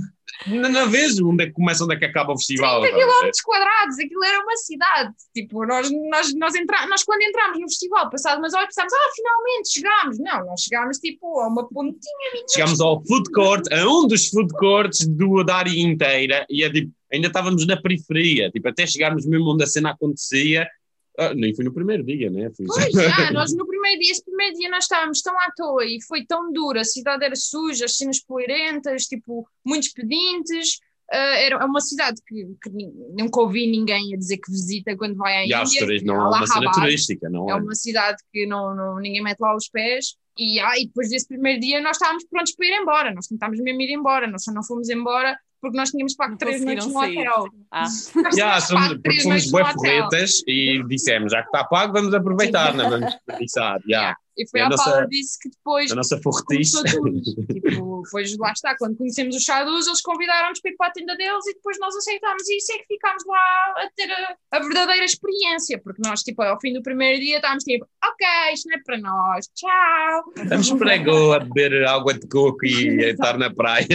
[0.47, 2.80] não, não vejo onde é que começa, onde é que acaba o festival.
[2.80, 5.12] 30 km quadrados, aquilo era uma cidade.
[5.34, 9.11] Tipo, nós, nós, nós, entra, nós quando entramos no festival, passado umas horas, pensámos, ah,
[9.14, 10.18] finalmente chegámos.
[10.18, 12.45] Não, nós chegámos tipo a uma pontinha.
[12.51, 16.70] Chegámos ao food court, a um dos food courts do, da área inteira, e é,
[16.70, 20.66] tipo, ainda estávamos na periferia, tipo, até chegarmos mesmo onde a cena acontecia,
[21.19, 22.51] ah, nem foi no primeiro dia, né?
[22.57, 22.67] Foi...
[22.67, 26.01] Pois, já, nós no primeiro dia, esse primeiro dia nós estávamos tão à toa e
[26.03, 30.77] foi tão duro, a cidade era suja, as cenas poeirentas, tipo, muitos pedintes,
[31.13, 32.71] uh, era uma cidade que, que,
[33.19, 35.81] nunca ouvi ninguém a dizer que visita quando vai à Índia.
[35.81, 37.53] Turismo, não é uma cidade turística, não é?
[37.53, 41.11] É uma cidade que não, não, ninguém mete lá os pés e, ah, e depois
[41.11, 44.45] desse primeiro dia nós estávamos prontos para ir embora, nós tentámos mesmo ir embora, nós
[44.45, 47.19] só não fomos embora porque nós tínhamos pago três noites no sair.
[47.21, 47.47] hotel.
[47.71, 47.85] Ah.
[48.37, 49.73] Já, somos, porque somos hotel.
[49.73, 53.81] forretas e dissemos, já que está pago, vamos aproveitar, não vamos desperdiçar.
[53.89, 54.17] Já.
[54.37, 56.83] E foi E a a nossa- Paula disse que depois A nossa forretice.
[56.85, 61.16] tipo, depois lá está, quando conhecemos os Shadows, eles convidaram-nos para ir para a tenda
[61.16, 64.59] deles e depois nós aceitámos e isso é que ficámos lá a ter a, a
[64.61, 68.76] verdadeira experiência, porque nós, tipo, ao fim do primeiro dia estávamos tipo, ok, isto não
[68.76, 70.24] é para nós, tchau.
[70.43, 73.87] Estamos pregou a beber água de coco e a estar na praia.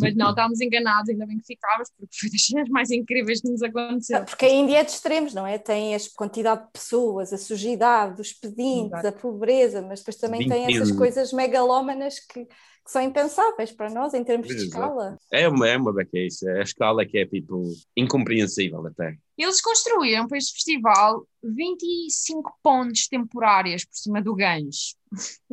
[0.00, 3.48] Mas não, estávamos enganados, ainda bem que ficámos, porque foi das cenas mais incríveis que
[3.48, 4.24] nos aconteceu.
[4.24, 5.58] Porque a Índia é de extremos, não é?
[5.58, 10.66] Tem a quantidade de pessoas, a sujidade, os pedintes, a pobreza, mas depois também tem
[10.66, 15.16] essas coisas megalómanas que, que são impensáveis para nós em termos de escala.
[15.32, 16.48] É uma, é uma bequeice.
[16.48, 17.62] A escala que é tipo
[17.96, 19.16] incompreensível até.
[19.38, 24.96] Eles construíram para este festival 25 pontes temporárias por cima do Ganges.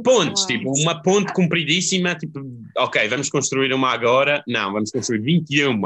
[0.04, 2.40] Pontes, tipo, uma ponte compridíssima, tipo,
[2.78, 4.44] ok, vamos construir uma agora.
[4.48, 5.80] Não, vamos construir 21,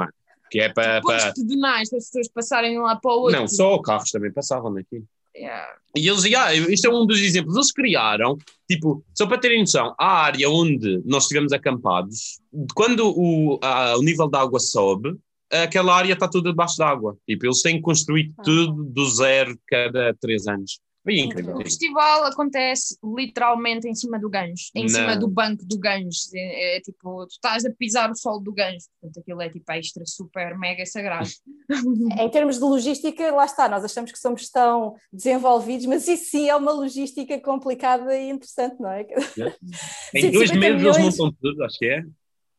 [0.50, 1.02] que é para.
[1.02, 1.34] Pontes para...
[1.34, 3.40] pedonais para as pessoas passarem de um lado para o outro.
[3.40, 5.04] Não, só carros também passavam daqui.
[5.36, 5.68] Yeah.
[5.98, 8.38] E eles, yeah, isto é um dos exemplos, eles criaram,
[8.70, 12.40] tipo, só para terem noção, a área onde nós estivemos acampados,
[12.74, 15.14] quando o, a- o nível da água sobe,
[15.52, 17.18] aquela área está toda debaixo d'água.
[17.28, 18.44] Tipo, eles têm que construir Ah.
[18.44, 20.80] tudo do zero cada três anos.
[21.06, 21.56] Foi incrível.
[21.56, 24.90] O festival acontece literalmente em cima do Ganges, em Não.
[24.90, 26.34] cima do banco do Ganges.
[26.34, 28.90] É, é tipo, tu estás a pisar o solo do Ganges.
[29.00, 31.30] Portanto, aquilo é tipo extra, super, mega sagrado.
[32.20, 36.50] Em termos de logística, lá está, nós achamos que somos tão desenvolvidos, mas isso sim
[36.50, 39.06] é uma logística complicada e interessante, não é?
[40.12, 40.98] Em dois 50 meses milhões.
[40.98, 42.04] eles montam tudo, acho que é.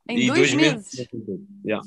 [0.09, 1.09] Em E dois, meses.
[1.11, 1.45] tudo.
[1.67, 1.85] Yeah,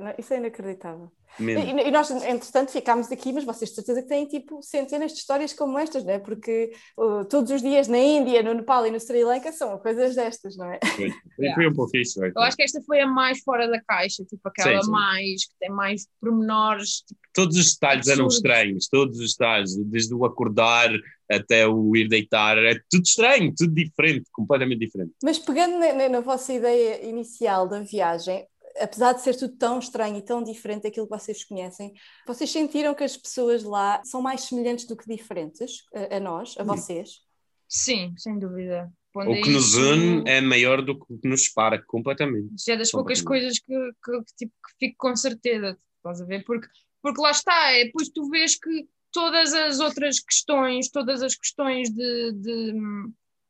[0.00, 1.12] não, isso é inacreditável.
[1.38, 1.80] Mesmo.
[1.80, 5.52] E, nós, entretanto, ficámos aqui, mas vocês de certeza que têm tipo centenas de histórias
[5.52, 6.18] como estas, não é?
[6.18, 10.14] Porque uh, todos os dias na Índia, no Nepal e no Sri Lanka são coisas
[10.14, 10.78] destas, não é?
[10.96, 11.10] Foi,
[11.54, 12.24] foi, um pouco isso.
[12.24, 14.90] Eu acho que esta foi a mais fora da caixa, tipo aquela Sim, sim.
[14.90, 17.02] mais, que tem mais pormenores.
[17.06, 18.46] Tipo, Todos os detalhes eram Absurdo.
[18.48, 20.90] estranhos, todos os detalhes, desde o acordar
[21.30, 25.12] até o ir deitar, é tudo estranho, tudo diferente, completamente diferente.
[25.22, 28.44] Mas pegando na, na- na vossa ideia inicial da viagem,
[28.80, 31.92] apesar de ser tudo tão estranho e tão diferente daquilo que vocês conhecem,
[32.26, 36.54] vocês sentiram que as pessoas lá são mais semelhantes do que diferentes a, a nós,
[36.58, 37.20] a vocês?
[37.68, 38.90] sim, sem dúvida.
[39.12, 42.54] Quando O é que nos une é maior do que o que nos separa, completamente.
[42.54, 43.74] Isso é das poucas coisas que,
[44.04, 46.44] que, que, tipo, que fico com certeza, estás a ver?
[46.44, 46.68] Porque,
[47.02, 51.88] porque lá está, é depois tu vês que todas as outras questões, todas as questões
[51.90, 52.74] de, de-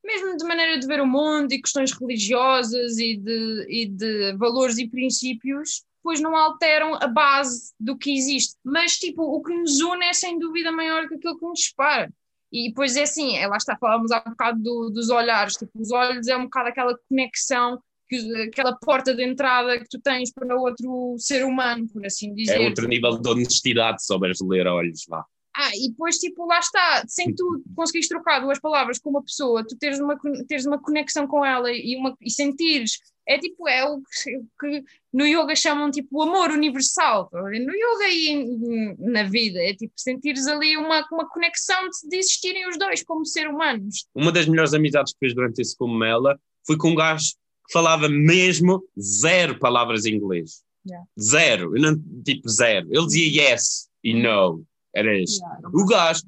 [0.09, 4.79] mesmo de maneira de ver o mundo e questões religiosas e de, e de valores
[4.79, 8.55] e princípios, depois não alteram a base do que existe.
[8.65, 12.11] Mas, tipo, o que nos une é sem dúvida maior que aquilo que nos separa.
[12.51, 15.93] E depois é assim, é, lá está, falávamos há bocado do- dos olhares, tipo, os
[15.93, 17.79] olhos é um bocado aquela conexão
[18.09, 22.57] que- aquela porta de entrada que tu tens para outro ser humano, por assim dizer.
[22.57, 25.23] É outro nível de honestidade, se souberes ler olhos, vá.
[25.61, 29.67] Ah, e depois, tipo, lá está, sem tu conseguires trocar duas palavras com uma pessoa,
[29.67, 33.85] tu teres uma, teres uma conexão com ela e, uma, e sentires, é tipo, é
[33.85, 39.59] o que, que no yoga chamam, tipo, o amor universal, no yoga e na vida,
[39.59, 44.07] é tipo, sentires ali uma, uma conexão de, de existirem os dois como ser humanos.
[44.15, 47.33] Uma das melhores amizades que fiz durante esse Cogumela foi com um gajo
[47.67, 50.63] que falava mesmo zero palavras em inglês.
[50.87, 51.07] Yeah.
[51.21, 51.77] Zero.
[51.77, 52.87] Eu não, tipo, zero.
[52.91, 54.65] Ele dizia yes e no.
[54.95, 55.41] Era isso.
[55.73, 56.23] O gajo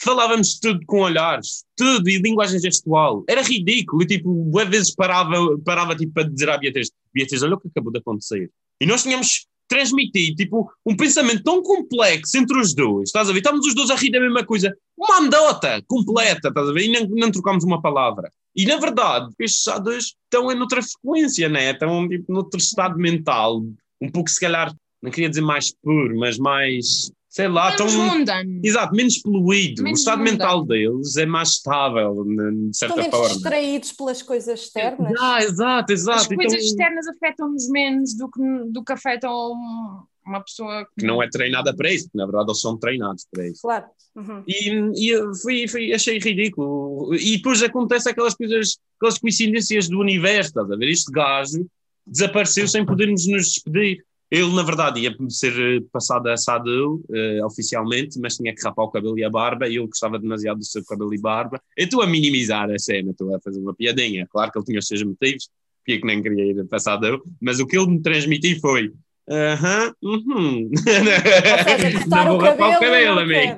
[0.00, 3.24] falávamos tudo com olhares, tudo, e linguagem gestual.
[3.28, 4.02] Era ridículo.
[4.02, 7.68] E tipo, às vezes parava, parava tipo, para dizer à Beatriz: Beatriz, olha o que
[7.68, 8.50] acabou de acontecer.
[8.80, 13.08] E nós tínhamos transmitido tipo, um pensamento tão complexo entre os dois.
[13.08, 13.38] Estás a ver?
[13.38, 14.74] Estávamos os dois a rir da mesma coisa.
[14.96, 16.84] Uma andota completa, estás a ver?
[16.84, 18.30] E não, não trocámos uma palavra.
[18.54, 21.72] E na verdade, estes dois estão em outra frequência, né?
[21.72, 23.62] Estão tipo, noutro estado mental,
[24.00, 28.06] um pouco se calhar, não queria dizer mais puro, mas mais, sei lá, Menos estão.
[28.06, 28.60] mundano.
[28.62, 29.82] Exato, menos poluído.
[29.82, 30.38] Menos o estado mundano.
[30.38, 33.28] mental deles é mais estável, de Estão certa menos forma.
[33.34, 35.12] distraídos pelas coisas externas?
[35.20, 36.20] Ah, exato, exato.
[36.20, 41.04] As coisas Então, externas afetam-nos menos do que, do que afetam um- uma pessoa que
[41.04, 43.60] não é treinada para isso, porque na verdade eles são treinados para isso.
[43.62, 43.86] Claro.
[44.14, 44.42] Uhum.
[44.46, 47.14] E, e fui, fui- achei ridículo.
[47.16, 50.88] E depois acontece aquelas coisas, aquelas coincidências do universo, estás a ver?
[50.88, 51.66] Este gajo
[52.06, 54.04] desapareceu sem podermos nos despedir.
[54.34, 58.86] Ele, na verdade, ia ser eh, passado a Sadu eh, oficialmente, mas tinha que rapar
[58.86, 61.60] o cabelo e a barba, e ele gostava demasiado do seu cabelo e barba.
[61.76, 64.26] Eu estou a minimizar a cena, estou a fazer uma piadinha.
[64.28, 67.22] Claro que ele tinha os seus motivos, porque é que nem queria ir para Sadu,
[67.40, 68.90] mas o que ele me transmitiu foi.
[69.30, 70.70] Aham, uhum.
[70.76, 73.56] seja, cortar Não o vou rapar o cabelo amigo.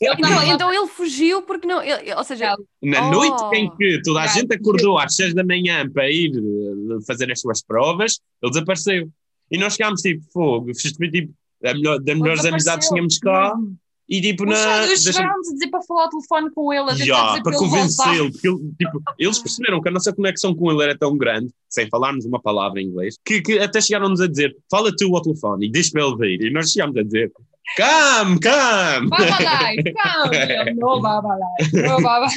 [0.00, 1.82] Então, então ele fugiu porque não.
[1.82, 3.10] ele- ou seja, Na Oh.
[3.10, 7.30] noite em que toda a gente acordou às 6 da manhã para ir eh, fazer
[7.32, 9.08] as suas provas, ele desapareceu.
[9.50, 11.32] E nós chegámos tipo, fogo, tipo,
[11.64, 13.54] a melhor, das melhores amizades que tínhamos cá.
[14.08, 14.86] E tipo, na.
[14.86, 15.12] deixa...
[15.12, 18.58] chegaram-nos a dizer para falar ao telefone com ele, a yeah, para convencê-lo, porque ele,
[18.78, 22.40] tipo, eles perceberam que a nossa conexão com ele era tão grande, sem falarmos uma
[22.40, 25.90] palavra em inglês, que, que até chegaram-nos a dizer: fala tu ao telefone e diz
[25.90, 26.46] para ele vir.
[26.46, 27.32] E nós chegámos a dizer:
[27.76, 29.08] come, come!
[29.08, 30.74] Babalai, come!
[30.74, 31.02] Não, não,
[32.00, 32.32] babalai.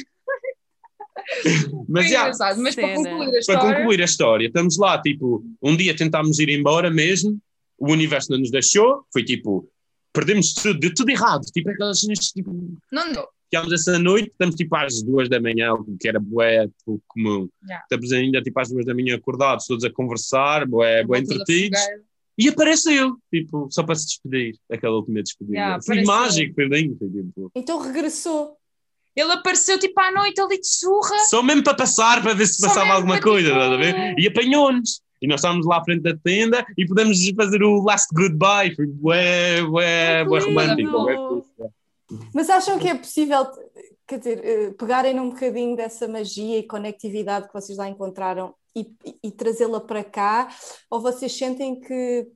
[1.88, 3.62] Mas, já, mas para concluir a história.
[3.62, 7.40] Para concluir a história, estamos lá, tipo, um dia tentámos ir embora mesmo,
[7.78, 9.68] o universo não nos deixou, foi tipo,
[10.14, 12.78] perdemos tudo, deu tudo errado, tipo aquelas cenas, tipo...
[12.92, 13.28] Não deu.
[13.52, 17.50] Ficámos essa noite, estamos tipo às duas da manhã, o que era bué tipo, comum.
[17.64, 17.84] Yeah.
[17.84, 21.80] Estamos ainda tipo às duas da manhã acordados, todos a conversar, bué, bué entretidos.
[22.38, 25.58] E apareceu, tipo, só para se despedir, aquela última despedida.
[25.58, 26.96] Yeah, foi mágico, foi lindo.
[26.98, 27.52] Foi, tipo...
[27.56, 28.56] Então regressou.
[29.20, 31.18] Ele apareceu tipo à noite ali de surra.
[31.30, 33.60] Só mesmo para passar, para ver se Só passava alguma coisa, tipo...
[33.60, 34.16] a ver?
[34.18, 35.02] E apanhou-nos.
[35.22, 38.74] E nós estávamos lá à frente da tenda e pudemos fazer o last goodbye.
[38.74, 41.46] Foi ué, ué, ué romântico.
[42.34, 43.46] Mas acham que é possível,
[44.08, 48.88] quer dizer, eh, pegarem num bocadinho dessa magia e conectividade que vocês lá encontraram e,
[49.22, 50.48] e trazê-la para cá?
[50.90, 52.28] Ou vocês sentem que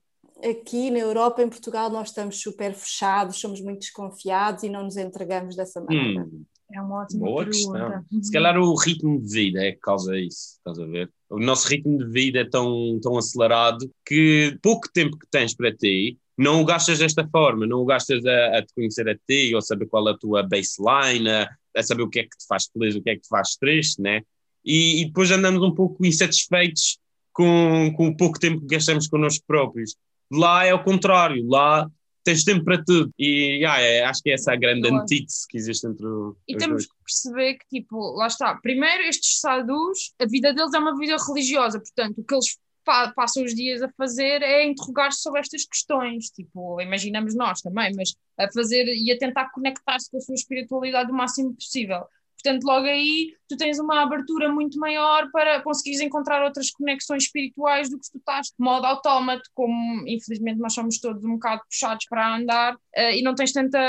[0.44, 4.98] aqui na Europa, em Portugal, nós estamos super fechados, somos muito desconfiados e não nos
[4.98, 6.24] entregamos dessa maneira?
[6.24, 6.44] Hum.
[6.72, 8.04] É uma ótima Boa pergunta.
[8.04, 8.24] questão.
[8.24, 11.12] Se calhar o ritmo de vida é que causa isso, estás a ver?
[11.30, 15.76] O nosso ritmo de vida é tão, tão acelerado que pouco tempo que tens para
[15.76, 19.54] ti não o gastas desta forma, não o gastas a, a te conhecer a ti
[19.54, 22.46] ou saber qual é a tua baseline, a, a, saber o que é que te
[22.48, 24.22] faz feliz, o que é que te faz triste, né?
[24.66, 26.98] E, e depois andamos um pouco insatisfeitos
[27.32, 29.96] com, com o pouco tempo que gastamos connosco próprios.
[30.32, 31.88] Lá é o contrário, lá
[32.24, 33.14] tens tempo para tudo.
[33.18, 36.56] E yeah, é, acho que essa é a grande antítese que existe entre o, E
[36.56, 36.88] temos dois.
[36.88, 38.56] que perceber que, tipo, lá está.
[38.56, 42.58] Primeiro, estes sadhus, a vida deles é uma vida religiosa, portanto, o que eles
[43.16, 46.30] passam os dias a fazer é interrogar-se sobre estas questões.
[46.30, 51.12] Tipo, imaginamos nós também, mas a fazer e a tentar conectar-se com a sua espiritualidade
[51.12, 52.04] o máximo possível.
[52.44, 57.90] Portanto, logo aí tu tens uma abertura muito maior para conseguires encontrar outras conexões espirituais
[57.90, 61.62] do que se tu estás de modo autómato, como infelizmente nós somos todos um bocado
[61.70, 63.80] puxados para andar uh, e não tens tanta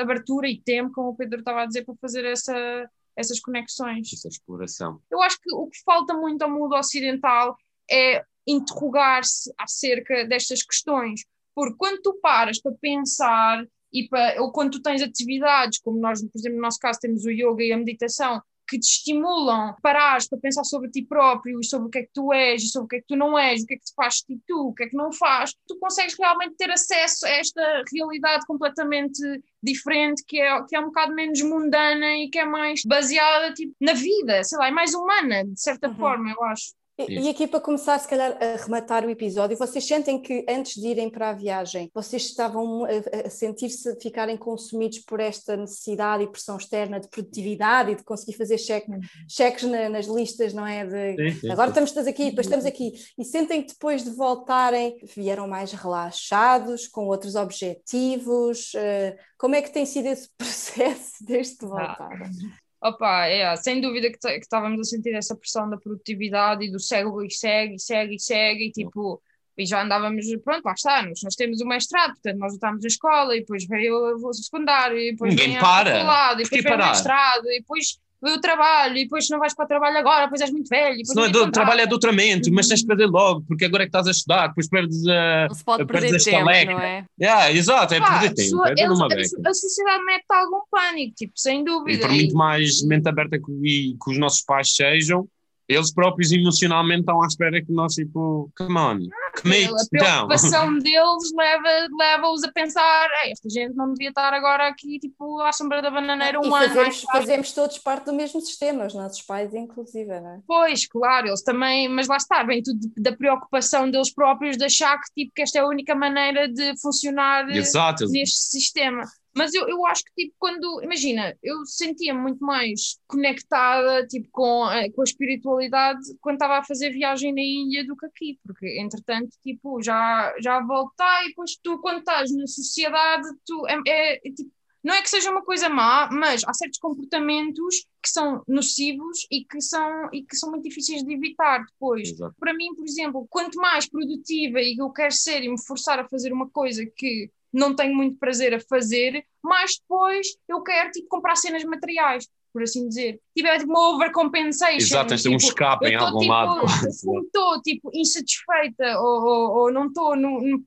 [0.00, 4.10] abertura e tempo, como o Pedro estava a dizer, para fazer essa, essas conexões.
[4.10, 5.02] Essa exploração.
[5.10, 7.58] Eu acho que o que falta muito ao mundo ocidental
[7.90, 14.72] é interrogar-se acerca destas questões, porque quando tu paras para pensar e para, ou quando
[14.72, 17.76] tu tens atividades, como nós, por exemplo, no nosso caso temos o yoga e a
[17.76, 22.02] meditação, que te estimulam parares para pensar sobre ti próprio e sobre o que é
[22.02, 23.76] que tu és e sobre o que é que tu não és, o que é
[23.78, 26.70] que te faz de tu, o que é que não faz, tu consegues realmente ter
[26.70, 29.18] acesso a esta realidade completamente
[29.62, 33.74] diferente, que é, que é um bocado menos mundana e que é mais baseada tipo,
[33.80, 35.96] na vida, sei lá, é mais humana, de certa uhum.
[35.96, 36.77] forma, eu acho.
[36.98, 40.80] E, e, aqui para começar, se calhar, a rematar o episódio, vocês sentem que antes
[40.80, 46.24] de irem para a viagem, vocês estavam a, a sentir-se ficarem consumidos por esta necessidade
[46.24, 49.00] e pressão externa de produtividade e de conseguir fazer cheque, uhum.
[49.28, 50.84] cheques na, nas listas, não é?
[50.84, 51.84] De, sim, sim, agora sim.
[51.84, 52.92] estamos aqui, depois estamos aqui.
[53.16, 58.72] E sentem que depois de voltarem vieram mais relaxados, com outros objetivos.
[58.74, 62.22] Uh, como é que tem sido esse processo desde voltar?
[62.22, 62.67] Ah.
[62.80, 66.78] Opa, é, sem dúvida que, que estávamos a sentir essa pressão da produtividade e do
[66.78, 69.20] segue e segue e segue e segue e tipo,
[69.56, 72.88] e já andávamos, pronto, lá está, nós, nós temos o mestrado, portanto nós estávamos na
[72.88, 76.02] escola e depois veio o secundário e depois Ninguém para.
[76.04, 79.64] Lado, e depois veio o mestrado e depois o trabalho, e depois não vais para
[79.64, 81.04] o trabalho agora, depois és muito velho.
[81.04, 83.86] Se não é do, trabalho é doutoramento, mas tens de perder logo, porque agora é
[83.86, 85.46] que estás a estudar, depois perdes a.
[85.48, 87.04] Não se pode perder a tempo, não é?
[87.20, 88.64] Yeah, exato, é perder tempo.
[88.66, 91.98] é eles, a, a, sociedade mete algum pânico, tipo, sem dúvida.
[91.98, 95.28] E por muito mais mente aberta que, que os nossos pais sejam,
[95.68, 98.98] eles próprios emocionalmente estão à espera que nós, tipo, come on,
[99.40, 104.98] commit, A preocupação deles leva-os leva a pensar, esta gente não devia estar agora aqui,
[104.98, 106.74] tipo, à sombra da bananeira um e ano.
[106.74, 110.40] Fazemos, fazemos todos parte do mesmo sistema, os nossos pais inclusive, não é?
[110.46, 114.98] Pois, claro, eles também, mas lá está, vem tudo da preocupação deles próprios de achar
[114.98, 118.06] que, tipo, que esta é a única maneira de funcionar Exato.
[118.08, 119.02] neste sistema.
[119.38, 120.82] Mas eu, eu acho que, tipo, quando.
[120.82, 126.64] Imagina, eu sentia muito mais conectada, tipo, com a, com a espiritualidade quando estava a
[126.64, 131.56] fazer viagem na Índia do que aqui, porque, entretanto, tipo, já, já voltei, e depois
[131.62, 133.64] tu, quando estás na sociedade, tu.
[133.68, 134.50] É, é, é tipo,
[134.82, 139.44] não é que seja uma coisa má, mas há certos comportamentos que são nocivos e
[139.44, 142.10] que são, e que são muito difíceis de evitar depois.
[142.10, 142.34] Exato.
[142.38, 146.08] Para mim, por exemplo, quanto mais produtiva e eu quero ser e me forçar a
[146.08, 151.08] fazer uma coisa que não tenho muito prazer a fazer, mas depois eu quero tipo,
[151.08, 152.26] comprar cenas materiais.
[152.52, 153.20] por assim dizer.
[153.36, 154.76] Tipo, é tipo uma overcompensation.
[154.76, 156.62] Exato, tens tipo, um escape em algum tipo, lado.
[157.24, 160.14] Estou tipo, insatisfeita ou, ou, ou não estou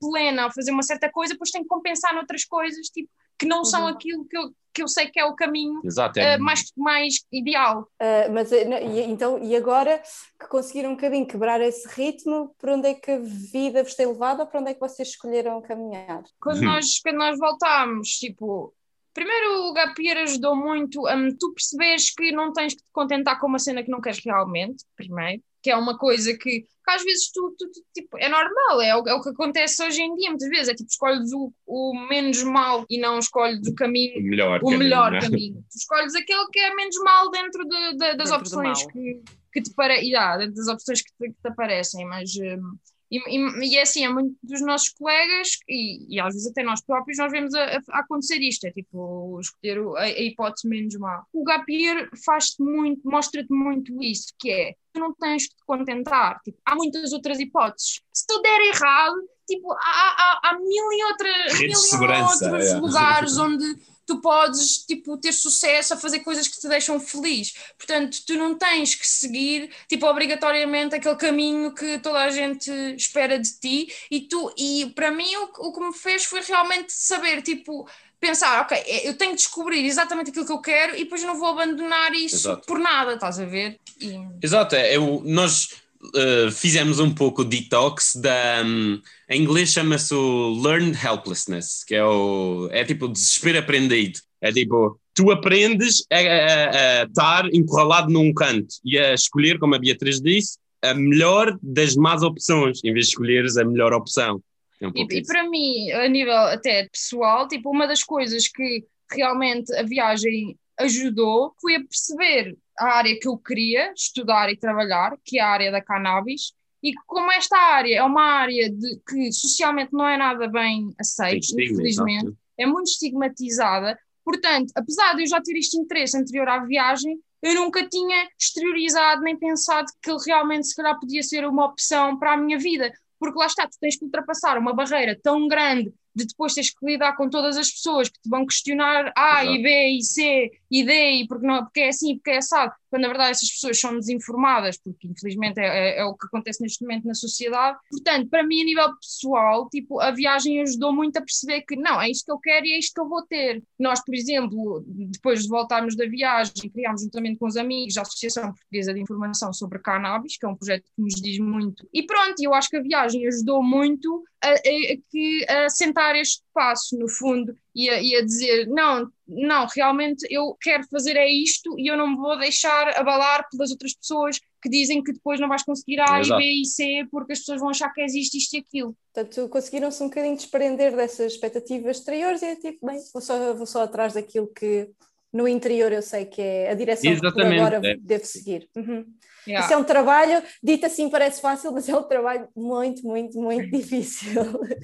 [0.00, 3.58] plena a fazer uma certa coisa, depois tenho que compensar noutras coisas, tipo, que não
[3.58, 3.64] uhum.
[3.64, 6.36] são aquilo que eu, que eu sei que é o caminho Exato, é.
[6.36, 7.88] Uh, mais, mais ideal.
[8.00, 10.02] Uh, mas eh, e, então, e agora
[10.38, 14.06] que conseguiram um bocadinho quebrar esse ritmo, para onde é que a vida vos tem
[14.06, 16.22] levado ou para onde é que vocês escolheram caminhar?
[16.40, 16.64] Quando, uhum.
[16.64, 18.74] nós, quando nós voltámos, tipo,
[19.12, 23.38] primeiro o gap year ajudou muito a tu perceberes que não tens que te contentar
[23.38, 27.04] com uma cena que não queres realmente, primeiro que é uma coisa que, que às
[27.04, 30.14] vezes tu, tu, tu, tipo, é normal, é o, é o que acontece hoje em
[30.16, 34.18] dia, muitas vezes, é tipo, escolhes o, o menos mal e não escolhes o caminho,
[34.18, 35.64] o melhor, o caminho, melhor caminho.
[35.70, 39.62] Tu escolhes aquele que é menos mal dentro de, de, das dentro opções que, que
[39.62, 42.76] te para, yeah, das opções que te, que te aparecem, mas um,
[43.12, 46.62] e, e, e, é assim, é muito dos nossos colegas e, e, às vezes até
[46.62, 50.96] nós próprios, nós vemos a, a acontecer isto, é tipo escolher a, a hipótese menos
[50.96, 51.22] má.
[51.30, 55.64] O gap year faz-te muito, mostra-te muito isso, que é, tu não tens que te
[55.66, 58.00] contentar, tipo, há muitas outras hipóteses.
[58.14, 62.78] Se tu der errado, tipo, há, há, há mil e, outra, mil e outros é.
[62.78, 67.54] lugares onde tu podes tipo, ter sucesso a fazer coisas que te deixam feliz.
[67.78, 73.38] Portanto, tu não tens que seguir tipo, obrigatoriamente aquele caminho que toda a gente espera
[73.38, 73.92] de ti.
[74.10, 77.88] E, tu, e para mim o, o que me fez foi realmente saber, tipo,
[78.22, 81.36] pensar, ok, é, eu tenho que descobrir exatamente aquilo que eu quero e depois não
[81.36, 82.66] vou abandonar isso Exato.
[82.66, 83.80] por nada, estás a ver?
[84.00, 84.16] E...
[84.40, 88.62] Exato, é, eu, nós uh, fizemos um pouco detox da.
[88.64, 92.68] Um, em inglês chama-se o learned helplessness, que é o.
[92.70, 94.20] É tipo o desespero aprendido.
[94.40, 99.74] É tipo, tu aprendes a, a, a estar encurralado num canto e a escolher, como
[99.74, 104.42] a Beatriz disse, a melhor das más opções, em vez de escolheres a melhor opção.
[104.80, 108.84] É um e, e para mim, a nível até pessoal, tipo, uma das coisas que
[109.12, 115.16] realmente a viagem ajudou foi a perceber a área que eu queria estudar e trabalhar,
[115.24, 116.52] que é a área da cannabis,
[116.82, 121.46] e como esta área é uma área de, que socialmente não é nada bem aceita,
[121.52, 127.18] infelizmente, é muito estigmatizada, portanto, apesar de eu já ter este interesse anterior à viagem,
[127.40, 132.18] eu nunca tinha exteriorizado nem pensado que ele realmente se calhar podia ser uma opção
[132.18, 135.92] para a minha vida, porque lá está, tu tens que ultrapassar uma barreira tão grande
[136.14, 139.56] de depois teres que lidar com todas as pessoas que te vão questionar A Exato.
[139.56, 142.72] e B e C e D e porque, não, porque é assim, porque é assado,
[142.90, 146.62] quando na verdade essas pessoas são desinformadas, porque infelizmente é, é, é, o que acontece
[146.62, 147.78] neste momento na sociedade.
[147.90, 152.00] Portanto, para mim, a nível pessoal, tipo, a viagem ajudou muito a perceber que não,
[152.00, 153.62] é isto que eu quero e é isto que eu vou ter.
[153.78, 158.52] Nós, por exemplo, depois de voltarmos da viagem, criámos juntamente com os amigos a Associação
[158.52, 161.88] Portuguesa de Informação sobre Cannabis, que é um projeto que nos diz muito.
[161.92, 166.42] E pronto, eu acho que a viagem ajudou muito a, a, a, a sentar este
[166.52, 171.28] passo, no fundo, e a, e a dizer: não, não, realmente eu quero fazer é
[171.28, 175.40] isto e eu não me vou deixar abalar pelas outras pessoas que dizem que depois
[175.40, 176.40] não vais conseguir A Exato.
[176.40, 178.96] e B e C porque as pessoas vão achar que existe isto e aquilo.
[179.12, 183.66] Portanto, conseguiram-se um bocadinho desprender dessas expectativas exteriores e é tipo, bem, vou só, vou
[183.66, 184.90] só atrás daquilo que
[185.32, 187.96] no interior eu sei que é a direção Exatamente, que agora é.
[187.96, 188.68] devo seguir.
[188.76, 189.06] Uhum.
[189.46, 189.64] Yeah.
[189.64, 193.70] Isso é um trabalho, dito assim parece fácil, mas é um trabalho muito, muito, muito
[193.70, 194.42] difícil.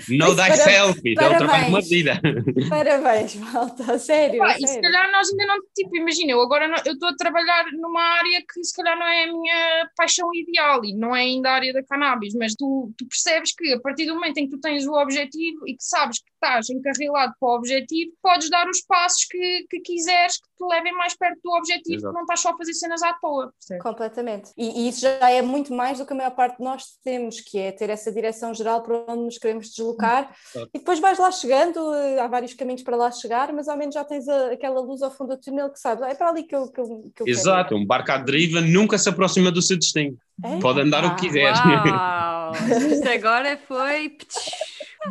[0.08, 2.20] Know thyself, é um trabalho de uma vida.
[2.68, 4.42] Parabéns, malta, sério.
[4.44, 7.66] e se calhar nós ainda não, tipo, imagina, eu agora não, eu estou a trabalhar
[7.72, 11.50] numa área que se calhar não é a minha paixão ideal e não é ainda
[11.50, 14.56] a área da cannabis, mas tu, tu percebes que a partir do momento em que
[14.56, 18.68] tu tens o objetivo e que sabes que estás encarrilado para o objetivo, podes dar
[18.68, 22.14] os passos que, que quiseres que te levem mais perto do objetivo, Exato.
[22.14, 23.52] não estás só a fazer cenas à toa.
[23.52, 23.82] Percebes?
[23.82, 24.52] Completamente.
[24.56, 27.40] E, e, isso já é muito mais do que a maior parte de nós temos,
[27.40, 30.34] que é ter essa direção geral para onde nos queremos deslocar.
[30.54, 30.70] Exato.
[30.74, 33.94] E depois vais lá chegando, eh, há vários caminhos para lá chegar, mas ao menos
[33.94, 36.42] já tens a, aquela luz ao fundo do túnel que sabes, ah, é para ali
[36.42, 37.80] que eu, que eu, que eu Exato, quero.
[37.80, 40.16] um barco à deriva nunca se aproxima do seu destino.
[40.42, 40.58] É?
[40.58, 41.52] Pode andar ah, o que ah, quiser.
[41.52, 42.52] Uau.
[42.92, 44.16] Isto agora foi.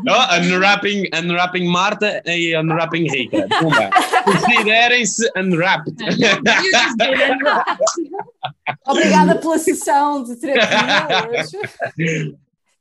[0.06, 3.48] Oh, unwrapping, unwrapping Marta e unwrapping Rita.
[4.24, 5.96] Considerem-se unwrapped.
[8.88, 11.46] Obrigada pela sessão de terapia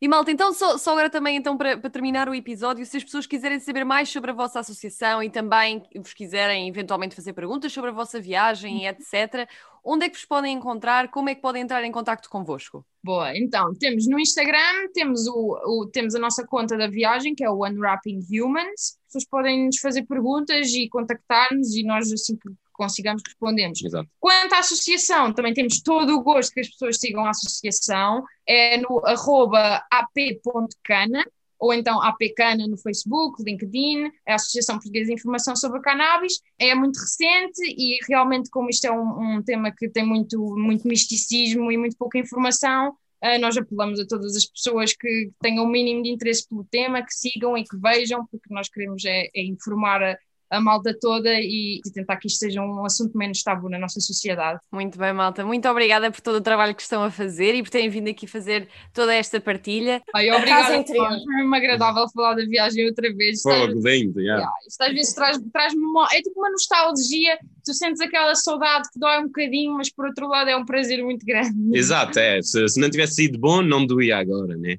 [0.01, 3.05] E malta, então só, só agora também então para, para, terminar o episódio, se as
[3.05, 7.73] pessoas quiserem saber mais sobre a vossa associação e também vos quiserem eventualmente fazer perguntas
[7.73, 9.49] sobre a vossa viagem e etc,
[9.87, 11.11] onde é que vos podem encontrar?
[11.11, 12.85] Como é que podem entrar em contato convosco?
[13.03, 17.45] Boa, então temos no Instagram, temos, o, o, temos a nossa conta da viagem, que
[17.45, 18.99] é o Unwrapping Humans.
[18.99, 23.83] As pessoas podem nos fazer perguntas e contactar-nos e nós assim que consigamos respondemos.
[23.83, 24.09] Exato.
[24.21, 28.77] Quanto à associação, também temos todo o gosto que as pessoas sigam a associação, é
[28.79, 31.25] no arroba ap.cana,
[31.59, 36.41] ou então a Pecana no Facebook, LinkedIn, a Associação Portuguesa de Informação sobre Cannabis.
[36.59, 40.87] É muito recente e realmente, como isto é um, um tema que tem muito, muito
[40.87, 45.69] misticismo e muito pouca informação, uh, nós apelamos a todas as pessoas que tenham o
[45.69, 49.43] mínimo de interesse pelo tema, que sigam e que vejam, porque nós queremos é, é
[49.45, 50.19] informar a,
[50.51, 54.01] a malta toda e, e, tentar que isto seja um assunto menos tabu na nossa
[54.01, 54.61] sociedade.
[54.73, 55.45] Muito bem, malta.
[55.45, 58.27] Muito obrigada por todo o trabalho que estão a fazer e por terem vindo aqui
[58.27, 60.03] fazer toda esta partilha.
[60.15, 60.85] Ai, obrigada.
[60.85, 63.43] Foi-me agradável falar da viagem outra vez.
[63.43, 64.43] Fogo, lindo, yeah.
[64.43, 64.53] yeah.
[64.67, 65.73] Isto às vezes traz, traz
[66.13, 67.39] É tipo uma nostalgia.
[67.65, 71.03] Tu sentes aquela saudade que dói um bocadinho, mas por outro lado é um prazer
[71.03, 71.77] muito grande.
[71.77, 72.41] Exato, é.
[72.43, 74.79] Se, se não tivesse sido bom, não doía agora, né?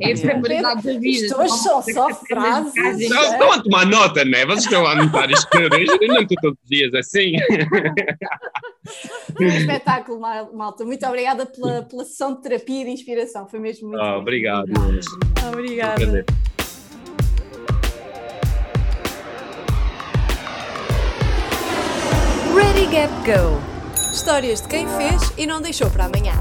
[0.00, 1.26] É a prioridade da vida.
[1.26, 3.08] Isto hoje são só frases.
[3.08, 4.44] Não, estão a tomar nota, né?
[4.46, 5.68] Vocês estão a anotar isto eu
[6.08, 7.32] não estou todos os dias assim.
[9.40, 10.84] Um espetáculo, malta.
[10.84, 13.46] Muito obrigada pela, pela sessão de terapia e de inspiração.
[13.48, 14.02] Foi mesmo muito.
[14.02, 14.70] Oh, obrigado.
[15.48, 16.24] Obrigada.
[22.54, 23.74] Ready Gap Go.
[24.12, 26.34] Histórias de quem fez e não deixou para amanhã.